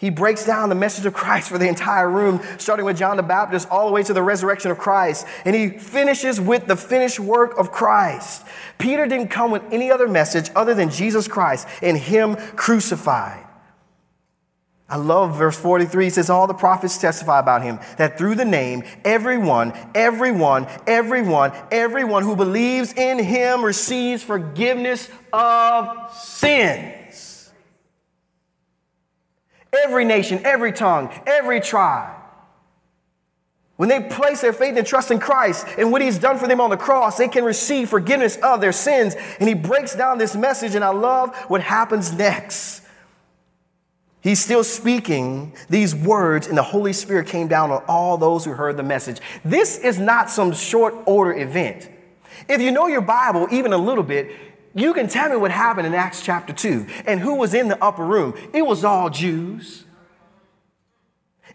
He 0.00 0.08
breaks 0.08 0.46
down 0.46 0.70
the 0.70 0.74
message 0.74 1.04
of 1.04 1.12
Christ 1.12 1.50
for 1.50 1.58
the 1.58 1.68
entire 1.68 2.08
room, 2.08 2.40
starting 2.56 2.86
with 2.86 2.96
John 2.96 3.18
the 3.18 3.22
Baptist 3.22 3.68
all 3.70 3.86
the 3.86 3.92
way 3.92 4.02
to 4.02 4.14
the 4.14 4.22
resurrection 4.22 4.70
of 4.70 4.78
Christ. 4.78 5.26
And 5.44 5.54
he 5.54 5.68
finishes 5.68 6.40
with 6.40 6.66
the 6.66 6.74
finished 6.74 7.20
work 7.20 7.58
of 7.58 7.70
Christ. 7.70 8.46
Peter 8.78 9.06
didn't 9.06 9.28
come 9.28 9.50
with 9.50 9.62
any 9.70 9.90
other 9.90 10.08
message 10.08 10.50
other 10.56 10.72
than 10.72 10.88
Jesus 10.88 11.28
Christ 11.28 11.68
and 11.82 11.98
Him 11.98 12.36
crucified. 12.56 13.46
I 14.88 14.96
love 14.96 15.36
verse 15.36 15.56
43. 15.58 16.06
It 16.06 16.14
says, 16.14 16.30
All 16.30 16.46
the 16.46 16.54
prophets 16.54 16.98
testify 16.98 17.38
about 17.38 17.62
him, 17.62 17.78
that 17.96 18.18
through 18.18 18.34
the 18.34 18.44
name, 18.44 18.82
everyone, 19.04 19.72
everyone, 19.94 20.66
everyone, 20.86 21.52
everyone 21.70 22.24
who 22.24 22.34
believes 22.34 22.92
in 22.94 23.20
him 23.20 23.64
receives 23.64 24.24
forgiveness 24.24 25.08
of 25.32 26.12
sin. 26.12 26.99
Every 29.72 30.04
nation, 30.04 30.40
every 30.44 30.72
tongue, 30.72 31.10
every 31.26 31.60
tribe. 31.60 32.16
When 33.76 33.88
they 33.88 34.00
place 34.00 34.42
their 34.42 34.52
faith 34.52 34.76
and 34.76 34.86
trust 34.86 35.10
in 35.10 35.18
Christ 35.18 35.66
and 35.78 35.90
what 35.90 36.02
He's 36.02 36.18
done 36.18 36.38
for 36.38 36.46
them 36.46 36.60
on 36.60 36.68
the 36.68 36.76
cross, 36.76 37.16
they 37.16 37.28
can 37.28 37.44
receive 37.44 37.88
forgiveness 37.88 38.36
of 38.42 38.60
their 38.60 38.72
sins. 38.72 39.14
And 39.38 39.48
He 39.48 39.54
breaks 39.54 39.94
down 39.94 40.18
this 40.18 40.36
message, 40.36 40.74
and 40.74 40.84
I 40.84 40.90
love 40.90 41.34
what 41.48 41.62
happens 41.62 42.12
next. 42.12 42.82
He's 44.20 44.38
still 44.38 44.64
speaking 44.64 45.54
these 45.70 45.94
words, 45.94 46.46
and 46.46 46.58
the 46.58 46.62
Holy 46.62 46.92
Spirit 46.92 47.26
came 47.26 47.48
down 47.48 47.70
on 47.70 47.82
all 47.88 48.18
those 48.18 48.44
who 48.44 48.52
heard 48.52 48.76
the 48.76 48.82
message. 48.82 49.18
This 49.46 49.78
is 49.78 49.98
not 49.98 50.28
some 50.28 50.52
short 50.52 50.94
order 51.06 51.32
event. 51.32 51.88
If 52.48 52.60
you 52.60 52.70
know 52.72 52.86
your 52.86 53.00
Bible 53.00 53.48
even 53.50 53.72
a 53.72 53.78
little 53.78 54.04
bit, 54.04 54.30
you 54.74 54.94
can 54.94 55.08
tell 55.08 55.28
me 55.30 55.36
what 55.36 55.50
happened 55.50 55.86
in 55.86 55.94
Acts 55.94 56.22
chapter 56.22 56.52
2 56.52 56.86
and 57.06 57.20
who 57.20 57.34
was 57.34 57.54
in 57.54 57.68
the 57.68 57.82
upper 57.82 58.04
room. 58.04 58.34
It 58.52 58.62
was 58.62 58.84
all 58.84 59.10
Jews. 59.10 59.84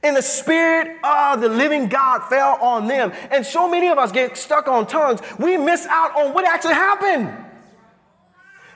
And 0.03 0.15
the 0.15 0.21
Spirit 0.21 0.97
of 1.03 1.41
the 1.41 1.49
living 1.49 1.87
God 1.87 2.27
fell 2.29 2.57
on 2.61 2.87
them. 2.87 3.11
And 3.31 3.45
so 3.45 3.69
many 3.69 3.87
of 3.87 3.97
us 3.97 4.11
get 4.11 4.37
stuck 4.37 4.67
on 4.67 4.85
tongues, 4.85 5.21
we 5.39 5.57
miss 5.57 5.85
out 5.87 6.15
on 6.15 6.33
what 6.33 6.45
actually 6.45 6.73
happened. 6.73 7.45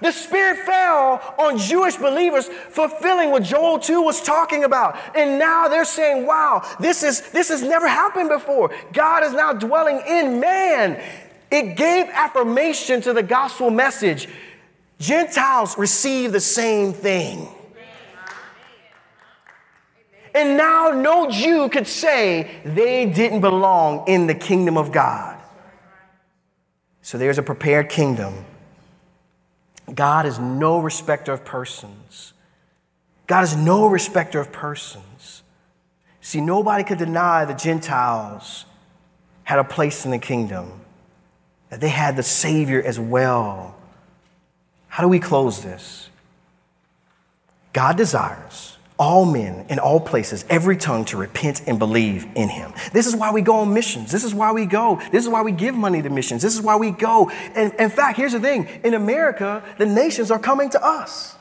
The 0.01 0.11
Spirit 0.11 0.59
fell 0.59 1.35
on 1.37 1.57
Jewish 1.57 1.97
believers, 1.97 2.47
fulfilling 2.47 3.31
what 3.31 3.43
Joel 3.43 3.79
2 3.79 4.01
was 4.01 4.21
talking 4.21 4.63
about. 4.63 4.97
And 5.13 5.37
now 5.37 5.67
they're 5.67 5.83
saying, 5.83 6.25
wow, 6.25 6.63
this, 6.79 7.03
is, 7.03 7.29
this 7.31 7.49
has 7.49 7.61
never 7.61 7.87
happened 7.87 8.29
before. 8.29 8.73
God 8.93 9.23
is 9.23 9.33
now 9.33 9.51
dwelling 9.51 10.01
in 10.07 10.39
man. 10.39 11.03
It 11.51 11.75
gave 11.75 12.07
affirmation 12.09 13.01
to 13.01 13.13
the 13.13 13.23
gospel 13.23 13.71
message. 13.71 14.27
Gentiles 14.99 15.77
receive 15.77 16.31
the 16.31 16.39
same 16.39 16.93
thing. 16.93 17.47
And 20.35 20.57
now 20.57 20.91
no 20.91 21.29
Jew 21.31 21.69
could 21.69 21.87
say 21.87 22.61
they 22.63 23.07
didn't 23.07 23.41
belong 23.41 24.07
in 24.07 24.27
the 24.27 24.35
kingdom 24.35 24.77
of 24.77 24.91
God. 24.91 25.37
So 27.01 27.17
there's 27.17 27.39
a 27.39 27.43
prepared 27.43 27.89
kingdom. 27.89 28.45
God 29.93 30.27
is 30.27 30.37
no 30.37 30.79
respecter 30.79 31.33
of 31.33 31.43
persons. 31.43 32.33
God 33.25 33.43
is 33.43 33.55
no 33.55 33.87
respecter 33.87 34.39
of 34.39 34.51
persons. 34.51 35.41
See, 36.21 36.41
nobody 36.41 36.83
could 36.83 36.99
deny 36.99 37.45
the 37.45 37.55
Gentiles 37.55 38.65
had 39.43 39.57
a 39.57 39.63
place 39.63 40.05
in 40.05 40.11
the 40.11 40.19
kingdom 40.19 40.78
that 41.69 41.79
they 41.79 41.89
had 41.89 42.15
the 42.15 42.23
Savior 42.23 42.81
as 42.81 42.99
well. 42.99 43.75
How 44.87 45.03
do 45.03 45.09
we 45.09 45.19
close 45.19 45.61
this? 45.61 46.09
God 47.73 47.97
desires 47.97 48.77
all 48.99 49.23
men 49.23 49.65
in 49.69 49.79
all 49.79 50.01
places, 50.01 50.43
every 50.49 50.75
tongue 50.75 51.05
to 51.05 51.15
repent 51.15 51.61
and 51.67 51.79
believe 51.79 52.27
in 52.35 52.49
him. 52.49 52.73
This 52.91 53.07
is 53.07 53.15
why 53.15 53.31
we 53.31 53.41
go 53.41 53.59
on 53.59 53.73
missions. 53.73 54.11
This 54.11 54.25
is 54.25 54.35
why 54.35 54.51
we 54.51 54.65
go. 54.65 55.01
This 55.11 55.23
is 55.23 55.29
why 55.29 55.41
we 55.41 55.53
give 55.53 55.73
money 55.73 56.01
to 56.01 56.09
missions. 56.09 56.41
This 56.41 56.53
is 56.53 56.61
why 56.61 56.75
we 56.75 56.91
go. 56.91 57.29
And 57.29 57.73
in 57.75 57.89
fact, 57.89 58.17
here's 58.17 58.33
the 58.33 58.41
thing 58.41 58.67
in 58.83 58.93
America, 58.93 59.63
the 59.77 59.85
nations 59.85 60.31
are 60.31 60.39
coming 60.39 60.69
to 60.71 60.85
us. 60.85 61.37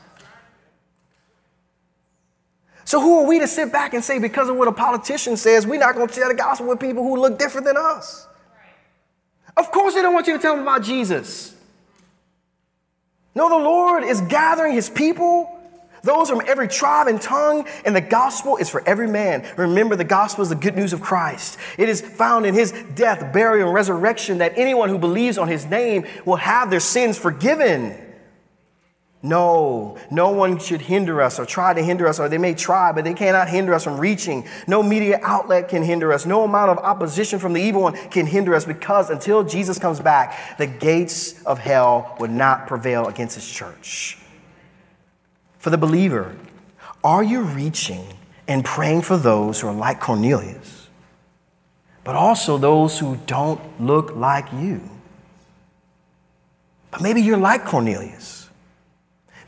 So, 2.85 3.01
who 3.03 3.19
are 3.19 3.27
we 3.27 3.41
to 3.41 3.49
sit 3.49 3.71
back 3.71 3.93
and 3.93 4.03
say, 4.03 4.19
because 4.19 4.49
of 4.49 4.57
what 4.57 4.69
a 4.69 4.73
politician 4.73 5.37
says, 5.37 5.67
we're 5.67 5.81
not 5.81 5.95
going 5.95 6.09
to 6.09 6.15
share 6.15 6.29
the 6.29 6.35
gospel 6.35 6.69
with 6.69 6.81
people 6.81 7.03
who 7.03 7.21
look 7.21 7.39
different 7.39 7.67
than 7.67 7.77
us? 7.77 8.28
Of 9.59 9.73
course, 9.73 9.95
they 9.95 10.03
don't 10.03 10.15
want 10.15 10.29
you 10.29 10.35
to 10.35 10.39
tell 10.39 10.55
them 10.55 10.63
about 10.63 10.85
Jesus. 10.85 11.55
No, 13.35 13.49
the 13.49 13.57
Lord 13.57 14.05
is 14.05 14.21
gathering 14.23 14.73
his 14.73 14.89
people, 14.89 15.55
those 16.03 16.31
from 16.31 16.43
every 16.47 16.69
tribe 16.69 17.09
and 17.09 17.21
tongue, 17.21 17.67
and 17.85 17.95
the 17.95 18.01
gospel 18.01 18.57
is 18.57 18.71
for 18.71 18.87
every 18.87 19.09
man. 19.09 19.45
Remember, 19.57 19.97
the 19.97 20.05
gospel 20.05 20.43
is 20.43 20.49
the 20.49 20.55
good 20.55 20.77
news 20.77 20.93
of 20.93 21.01
Christ. 21.01 21.59
It 21.77 21.89
is 21.89 22.01
found 22.01 22.47
in 22.47 22.55
his 22.55 22.73
death, 22.95 23.33
burial, 23.33 23.67
and 23.67 23.75
resurrection 23.75 24.39
that 24.39 24.53
anyone 24.57 24.89
who 24.89 24.99
believes 24.99 25.39
on 25.39 25.49
his 25.49 25.67
name 25.67 26.07
will 26.25 26.37
have 26.37 26.71
their 26.71 26.81
sins 26.81 27.19
forgiven. 27.19 27.97
No, 29.21 29.99
no 30.11 30.31
one 30.31 30.59
should 30.59 30.81
hinder 30.81 31.21
us 31.21 31.41
or 31.41 31.47
try 31.47 31.75
to 31.75 31.83
hinder 31.83 32.07
us, 32.07 32.21
or 32.21 32.29
they 32.29 32.39
may 32.39 32.55
try, 32.55 32.93
but 32.93 33.03
they 33.03 33.15
cannot 33.15 33.49
hinder 33.49 33.75
us 33.75 33.83
from 33.83 33.99
reaching. 33.99 34.47
No 34.69 34.83
media 34.83 35.19
outlet 35.23 35.69
can 35.69 35.83
hinder 35.83 36.13
us. 36.13 36.25
No 36.25 36.45
amount 36.45 36.71
of 36.71 36.79
opposition 36.79 37.41
from 37.41 37.53
the 37.53 37.61
evil 37.61 37.83
one 37.83 37.97
can 38.11 38.27
hinder 38.27 38.55
us 38.55 38.65
because 38.65 39.11
until 39.11 39.43
Jesus 39.43 39.79
comes 39.79 39.99
back, 39.99 40.57
the 40.57 40.69
gates 40.69 41.43
of 41.43 41.59
hell 41.59 42.17
would 42.21 42.31
not 42.31 42.69
prevail 42.69 43.09
against 43.09 43.35
his 43.35 43.51
church. 43.51 44.19
For 45.59 45.71
the 45.71 45.79
believer, 45.79 46.37
are 47.03 47.23
you 47.23 47.41
reaching 47.41 48.07
and 48.47 48.65
praying 48.65 49.03
for 49.03 49.17
those 49.17 49.61
who 49.61 49.67
are 49.67 49.75
like 49.75 49.99
Cornelius? 49.99 50.79
but 52.09 52.17
also 52.17 52.57
those 52.57 52.99
who 52.99 53.19
don't 53.27 53.61
look 53.79 54.17
like 54.17 54.51
you. 54.55 54.81
But 56.91 57.03
maybe 57.03 57.21
you're 57.21 57.37
like 57.37 57.67
Cornelius. 57.67 58.38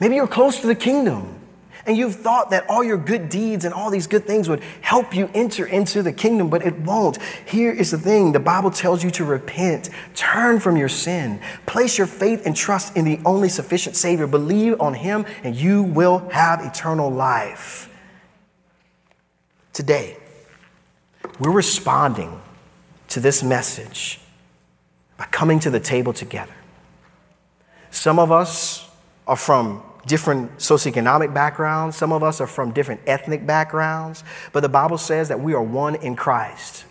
Maybe 0.00 0.16
you're 0.16 0.26
close 0.26 0.60
to 0.60 0.66
the 0.66 0.74
kingdom. 0.74 1.36
And 1.86 1.96
you've 1.96 2.16
thought 2.16 2.50
that 2.50 2.68
all 2.68 2.84
your 2.84 2.98
good 2.98 3.30
deeds 3.30 3.64
and 3.64 3.72
all 3.72 3.90
these 3.90 4.06
good 4.06 4.26
things 4.26 4.48
would 4.48 4.62
help 4.82 5.14
you 5.14 5.30
enter 5.32 5.64
into 5.64 6.02
the 6.02 6.12
kingdom, 6.12 6.50
but 6.50 6.64
it 6.64 6.78
won't. 6.80 7.18
Here 7.46 7.72
is 7.72 7.90
the 7.90 7.98
thing 7.98 8.32
the 8.32 8.40
Bible 8.40 8.70
tells 8.70 9.02
you 9.02 9.10
to 9.12 9.24
repent, 9.24 9.88
turn 10.14 10.60
from 10.60 10.76
your 10.76 10.90
sin, 10.90 11.40
place 11.64 11.96
your 11.96 12.06
faith 12.06 12.44
and 12.44 12.54
trust 12.54 12.96
in 12.96 13.06
the 13.06 13.18
only 13.24 13.48
sufficient 13.48 13.96
Savior, 13.96 14.26
believe 14.26 14.78
on 14.80 14.92
Him, 14.92 15.24
and 15.42 15.56
you 15.56 15.82
will 15.82 16.28
have 16.30 16.60
eternal 16.60 17.10
life. 17.10 17.90
Today, 19.72 20.18
we're 21.38 21.50
responding 21.50 22.42
to 23.08 23.20
this 23.20 23.42
message 23.42 24.20
by 25.16 25.24
coming 25.26 25.58
to 25.60 25.70
the 25.70 25.80
table 25.80 26.12
together. 26.12 26.54
Some 27.90 28.18
of 28.18 28.30
us 28.30 28.86
are 29.26 29.36
from 29.36 29.82
different 30.06 30.58
socioeconomic 30.58 31.32
backgrounds. 31.34 31.96
Some 31.96 32.12
of 32.12 32.22
us 32.22 32.40
are 32.40 32.46
from 32.46 32.72
different 32.72 33.00
ethnic 33.06 33.46
backgrounds. 33.46 34.24
But 34.52 34.60
the 34.60 34.68
Bible 34.68 34.98
says 34.98 35.28
that 35.28 35.40
we 35.40 35.54
are 35.54 35.62
one 35.62 35.94
in 35.96 36.16
Christ. 36.16 36.84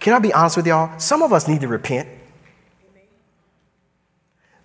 Can 0.00 0.14
I 0.14 0.18
be 0.18 0.32
honest 0.32 0.56
with 0.56 0.66
y'all? 0.66 0.98
Some 0.98 1.22
of 1.22 1.32
us 1.32 1.46
need 1.46 1.60
to 1.60 1.68
repent. 1.68 2.08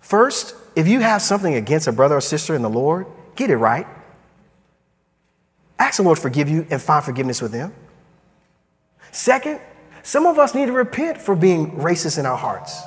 First, 0.00 0.54
if 0.74 0.86
you 0.88 1.00
have 1.00 1.20
something 1.20 1.54
against 1.54 1.86
a 1.88 1.92
brother 1.92 2.16
or 2.16 2.20
sister 2.20 2.54
in 2.54 2.62
the 2.62 2.70
Lord, 2.70 3.06
get 3.34 3.50
it 3.50 3.56
right. 3.56 3.86
Ask 5.78 5.98
the 5.98 6.04
Lord 6.04 6.16
to 6.16 6.22
forgive 6.22 6.48
you 6.48 6.66
and 6.70 6.80
find 6.80 7.04
forgiveness 7.04 7.42
with 7.42 7.52
them. 7.52 7.74
Second, 9.12 9.60
some 10.02 10.26
of 10.26 10.38
us 10.38 10.54
need 10.54 10.66
to 10.66 10.72
repent 10.72 11.18
for 11.18 11.34
being 11.34 11.72
racist 11.72 12.18
in 12.18 12.26
our 12.26 12.36
hearts, 12.36 12.80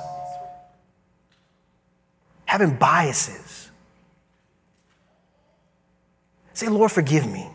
having 2.46 2.76
biases. 2.76 3.49
Say, 6.60 6.68
Lord, 6.68 6.92
forgive 6.92 7.26
me. 7.26 7.48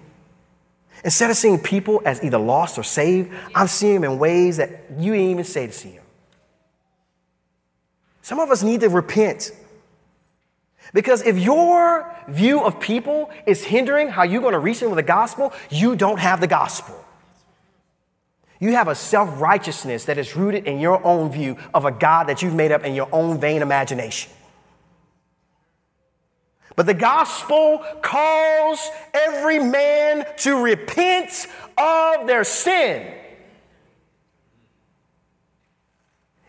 Instead 1.04 1.30
of 1.30 1.38
seeing 1.38 1.60
people 1.60 2.02
as 2.06 2.24
either 2.24 2.39
lost 2.39 2.80
or 2.80 2.82
saved, 2.82 3.32
I'm 3.54 3.68
seeing 3.68 4.02
them 4.02 4.04
in 4.04 4.18
ways 4.18 4.58
that 4.58 4.72
you 4.98 5.12
didn't 5.12 5.30
even 5.30 5.44
say 5.44 5.68
to 5.68 5.72
see 5.72 5.91
them. 5.91 6.04
Some 8.24 8.39
of 8.39 8.50
us 8.50 8.63
need 8.63 8.82
to 8.82 8.89
repent. 8.89 9.52
Because 10.91 11.22
if 11.22 11.38
your 11.38 12.12
view 12.28 12.63
of 12.63 12.80
people 12.80 13.30
is 13.46 13.63
hindering 13.63 14.08
how 14.08 14.24
you're 14.24 14.41
going 14.41 14.54
to 14.54 14.60
reach 14.60 14.80
them 14.80 14.89
with 14.89 14.98
the 14.98 15.04
gospel, 15.04 15.54
you 15.70 15.96
don't 15.96 16.20
have 16.20 16.41
the 16.41 16.48
gospel. 16.48 17.00
You 18.60 18.72
have 18.72 18.88
a 18.88 18.96
self 18.96 19.39
righteousness 19.39 20.06
that 20.06 20.18
is 20.18 20.36
rooted 20.36 20.65
in 20.65 20.80
your 20.80 21.06
own 21.06 21.32
view 21.32 21.58
of 21.76 21.86
a 21.86 21.91
God 21.91 22.24
that 22.24 22.41
you've 22.41 22.56
made 22.56 22.72
up 22.72 22.84
in 22.84 22.96
your 22.96 23.10
own 23.12 23.39
vain 23.39 23.62
imagination. 23.62 24.32
But 26.76 26.86
the 26.86 26.94
gospel 26.94 27.84
calls 28.02 28.90
every 29.14 29.60
man 29.60 30.26
to 30.38 30.62
repent 30.62 31.48
of 31.78 32.28
their 32.28 32.44
sin. 32.44 33.14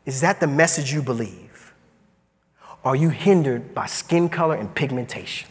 Is 0.04 0.20
that 0.20 0.40
the 0.40 0.46
message 0.46 0.92
you 0.92 1.02
believe? 1.02 1.74
Are 2.84 2.96
you 2.96 3.08
hindered 3.08 3.74
by 3.74 3.86
skin 3.86 4.28
color 4.28 4.54
and 4.54 4.72
pigmentation? 4.72 5.50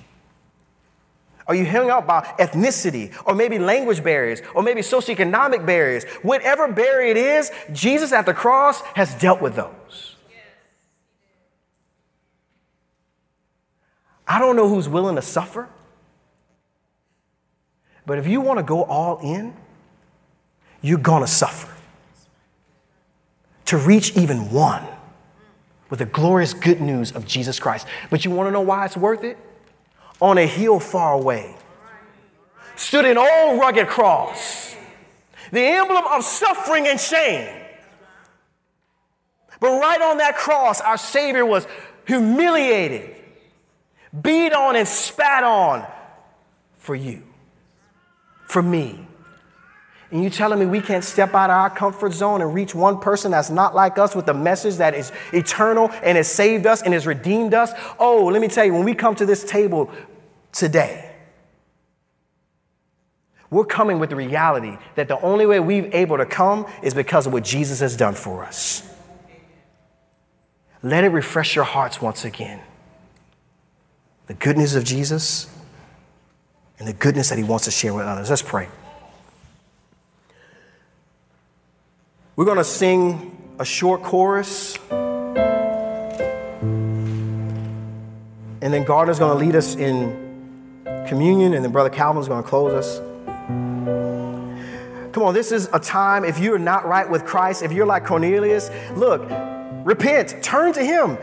Are 1.48 1.54
you 1.54 1.66
hung 1.66 1.92
up 1.92 2.08
by 2.08 2.22
ethnicity 2.40 3.14
or 3.26 3.36
maybe 3.36 3.60
language 3.60 4.04
barriers 4.04 4.42
or 4.56 4.64
maybe 4.64 4.82
socioeconomic 4.82 5.66
barriers? 5.66 6.06
Whatever 6.24 6.72
barrier 6.72 7.12
it 7.12 7.18
is, 7.18 7.52
Jesus 7.72 8.12
at 8.12 8.26
the 8.26 8.34
cross 8.34 8.82
has 8.96 9.14
dealt 9.16 9.42
with 9.42 9.56
those. 9.56 10.15
I 14.28 14.40
don't 14.40 14.56
know 14.56 14.68
who's 14.68 14.90
willing 14.90 15.16
to 15.16 15.22
suffer. 15.22 15.70
But 18.06 18.20
if 18.20 18.28
you 18.28 18.42
want 18.42 18.60
to 18.60 18.64
go 18.64 18.84
all 18.84 19.20
in, 19.20 19.54
you're 20.82 21.00
going 21.00 21.22
to 21.22 21.28
suffer. 21.28 21.72
To 23.66 23.78
reach 23.78 24.16
even 24.16 24.52
one 24.52 24.86
with 25.90 26.00
the 26.00 26.06
glorious 26.06 26.54
good 26.54 26.82
news 26.82 27.12
of 27.12 27.26
Jesus 27.26 27.60
Christ. 27.60 27.88
But 28.10 28.26
you 28.26 28.32
want 28.32 28.48
to 28.48 28.52
know 28.52 28.62
why 28.62 28.86
it's 28.86 28.98
worth 28.98 29.24
it? 29.24 29.38
On 30.22 30.38
a 30.38 30.46
hill 30.46 30.80
far 30.80 31.14
away 31.14 31.56
stood 32.76 33.06
an 33.06 33.18
old 33.18 33.60
rugged 33.60 33.88
cross, 33.88 34.76
the 35.52 35.62
emblem 35.62 36.04
of 36.08 36.24
suffering 36.24 36.88
and 36.88 37.00
shame. 37.00 37.62
But 39.60 39.80
right 39.80 40.02
on 40.02 40.18
that 40.18 40.36
cross, 40.36 40.82
our 40.82 40.98
Savior 40.98 41.46
was 41.46 41.66
humiliated 42.06 43.15
beat 44.22 44.54
on 44.54 44.76
and 44.76 44.88
spat 44.88 45.44
on 45.44 45.86
for 46.78 46.96
you, 46.96 47.24
for 48.48 48.62
me. 48.62 49.08
And 50.12 50.24
you 50.24 50.30
telling 50.30 50.60
me 50.60 50.66
we 50.66 50.82
can't 50.82 51.04
step 51.04 51.34
out 51.34 51.50
of 51.50 51.56
our 51.56 51.70
comfort 51.70 52.14
zone 52.14 52.42
and 52.42 52.54
reach 52.54 52.76
one 52.76 53.00
person 53.00 53.32
that's 53.32 53.50
not 53.50 53.74
like 53.74 53.98
us 53.98 54.16
with 54.16 54.28
a 54.30 54.34
message 54.34 54.76
that 54.76 54.94
is 54.94 55.12
eternal 55.34 55.90
and 56.04 56.16
has 56.16 56.28
saved 56.28 56.68
us 56.68 56.84
and 56.84 56.94
has 56.94 57.08
redeemed 57.08 57.54
us? 57.54 57.72
Oh, 58.00 58.26
let 58.26 58.42
me 58.42 58.48
tell 58.48 58.64
you, 58.64 58.74
when 58.74 58.86
we 58.86 58.94
come 58.94 59.16
to 59.16 59.26
this 59.26 59.44
table 59.44 59.92
today, 60.52 61.12
we're 63.50 63.66
coming 63.66 64.00
with 64.00 64.10
the 64.10 64.16
reality 64.16 64.78
that 64.96 65.08
the 65.08 65.20
only 65.22 65.46
way 65.46 65.60
we've 65.60 65.94
able 65.94 66.18
to 66.18 66.26
come 66.26 66.66
is 66.84 66.94
because 66.94 67.26
of 67.26 67.34
what 67.34 67.44
Jesus 67.44 67.80
has 67.80 67.98
done 67.98 68.14
for 68.14 68.44
us. 68.44 68.88
Let 70.84 71.04
it 71.04 71.10
refresh 71.10 71.56
your 71.56 71.66
hearts 71.66 72.02
once 72.02 72.26
again 72.26 72.62
the 74.28 74.34
goodness 74.34 74.76
of 74.76 74.84
Jesus 74.84 75.50
and 76.80 76.88
the 76.88 76.94
goodness 76.94 77.30
that 77.30 77.38
he 77.38 77.44
wants 77.44 77.66
to 77.66 77.72
share 77.72 77.94
with 77.94 78.06
others. 78.06 78.30
Let's 78.30 78.42
pray. 78.42 78.68
We're 82.36 82.46
going 82.46 82.58
to 82.58 82.64
sing 82.64 83.56
a 83.60 83.66
short 83.66 84.04
chorus. 84.04 84.78
And 88.62 88.74
then 88.74 88.84
Gardner's 88.84 89.20
going 89.20 89.38
to 89.38 89.46
lead 89.46 89.56
us 89.56 89.76
in 89.76 90.26
communion, 91.08 91.54
and 91.54 91.64
then 91.64 91.72
Brother 91.72 91.92
Calvin's 91.92 92.28
going 92.28 92.44
to 92.44 92.50
close 92.50 92.74
us. 92.74 93.00
Come 95.14 95.24
on, 95.24 95.34
this 95.34 95.54
is 95.54 95.70
a 95.72 95.80
time, 95.80 96.26
if 96.26 96.40
you're 96.40 96.60
not 96.60 96.86
right 96.86 97.10
with 97.10 97.24
Christ, 97.26 97.64
if 97.64 97.72
you're 97.72 97.86
like 97.86 98.06
Cornelius, 98.06 98.70
look, 98.96 99.22
repent, 99.86 100.44
turn 100.44 100.74
to 100.74 100.84
Him 100.84 101.18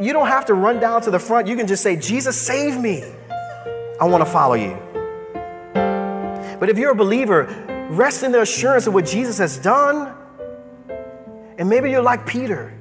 you 0.00 0.12
don't 0.12 0.28
have 0.28 0.46
to 0.46 0.54
run 0.54 0.80
down 0.80 1.02
to 1.02 1.10
the 1.10 1.18
front. 1.18 1.46
You 1.46 1.56
can 1.56 1.66
just 1.66 1.82
say, 1.82 1.96
Jesus, 1.96 2.40
save 2.40 2.80
me. 2.80 3.04
I 4.00 4.04
want 4.04 4.24
to 4.24 4.30
follow 4.30 4.54
you. 4.54 4.78
But 6.58 6.70
if 6.70 6.78
you're 6.78 6.92
a 6.92 6.94
believer, 6.94 7.44
rest 7.90 8.22
in 8.22 8.32
the 8.32 8.40
assurance 8.40 8.86
of 8.86 8.94
what 8.94 9.04
Jesus 9.04 9.36
has 9.38 9.58
done. 9.58 10.14
And 11.58 11.68
maybe 11.68 11.90
you're 11.90 12.02
like 12.02 12.26
Peter. 12.26 12.72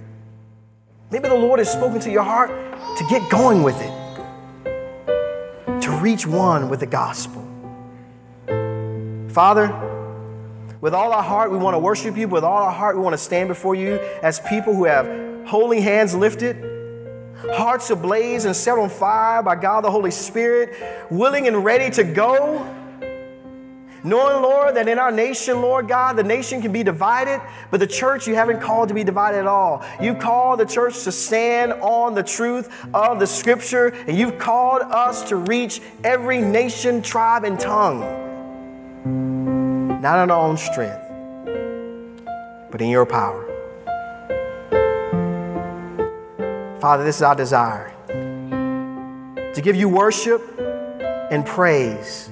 Maybe 1.12 1.28
the 1.28 1.36
Lord 1.36 1.60
has 1.60 1.72
spoken 1.72 2.00
to 2.02 2.12
your 2.12 2.24
heart 2.24 2.50
to 2.98 3.06
get 3.10 3.30
going 3.30 3.64
with 3.64 3.80
it, 3.82 5.82
to 5.82 5.92
reach 6.02 6.26
one 6.26 6.70
with 6.70 6.80
the 6.80 6.88
gospel. 6.88 7.46
Father, 9.30 9.68
with 10.80 10.94
all 10.94 11.12
our 11.12 11.24
heart, 11.24 11.52
we 11.52 11.58
want 11.58 11.74
to 11.74 11.80
worship 11.80 12.16
you. 12.16 12.30
With 12.30 12.46
all 12.46 12.64
our 12.64 12.72
heart, 12.72 12.96
we 12.96 13.02
want 13.02 13.14
to 13.14 13.18
stand 13.18 13.50
before 13.50 13.76
you 13.76 13.96
as 14.24 14.40
people 14.42 14.74
who 14.74 14.86
have 14.86 15.48
holy 15.48 15.82
hands 15.82 16.16
lifted 16.16 16.70
hearts 17.54 17.90
ablaze 17.90 18.46
and 18.46 18.56
set 18.56 18.78
on 18.78 18.90
fire 18.90 19.42
by 19.42 19.56
God 19.56 19.84
the 19.84 19.92
Holy 19.92 20.12
Spirit, 20.12 20.76
willing 21.10 21.48
and 21.48 21.64
ready 21.64 21.90
to 21.92 22.04
go. 22.04 22.76
Knowing, 24.02 24.42
Lord, 24.42 24.76
that 24.76 24.88
in 24.88 24.98
our 24.98 25.12
nation, 25.12 25.62
Lord 25.62 25.90
God, 25.90 26.16
the 26.16 26.24
nation 26.24 26.62
can 26.62 26.72
be 26.72 26.84
divided, 26.84 27.42
but 27.70 27.82
the 27.82 27.88
church 27.88 28.28
you 28.28 28.36
haven't 28.36 28.62
called 28.62 28.88
to 28.88 28.94
be 28.94 29.04
divided 29.04 29.40
at 29.40 29.48
all. 29.48 29.84
You've 30.02 30.20
called 30.20 30.60
the 30.60 30.66
church 30.66 31.04
to 31.04 31.12
stand 31.12 31.74
on 31.74 32.16
the 32.16 32.24
truth 32.24 32.74
of 32.94 33.20
the 33.20 33.28
scripture, 33.28 33.88
and 34.08 34.18
you've 34.18 34.38
called 34.38 34.84
us 34.84 35.28
to 35.30 35.36
reach 35.36 35.82
every 36.06 36.40
nation, 36.40 37.02
tribe, 37.02 37.44
and 37.44 37.60
tongue. 37.60 38.00
Not 40.02 40.24
in 40.24 40.32
our 40.32 40.48
own 40.48 40.56
strength, 40.56 41.06
but 42.72 42.82
in 42.82 42.88
your 42.88 43.06
power. 43.06 43.49
Father, 46.80 47.04
this 47.04 47.18
is 47.18 47.22
our 47.22 47.36
desire 47.36 47.94
to 49.54 49.62
give 49.62 49.76
you 49.76 49.90
worship 49.90 50.42
and 51.30 51.46
praise 51.46 52.30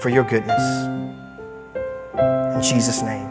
for 0.00 0.08
your 0.08 0.24
goodness. 0.24 0.62
In 2.54 2.62
Jesus' 2.62 3.02
name. 3.02 3.28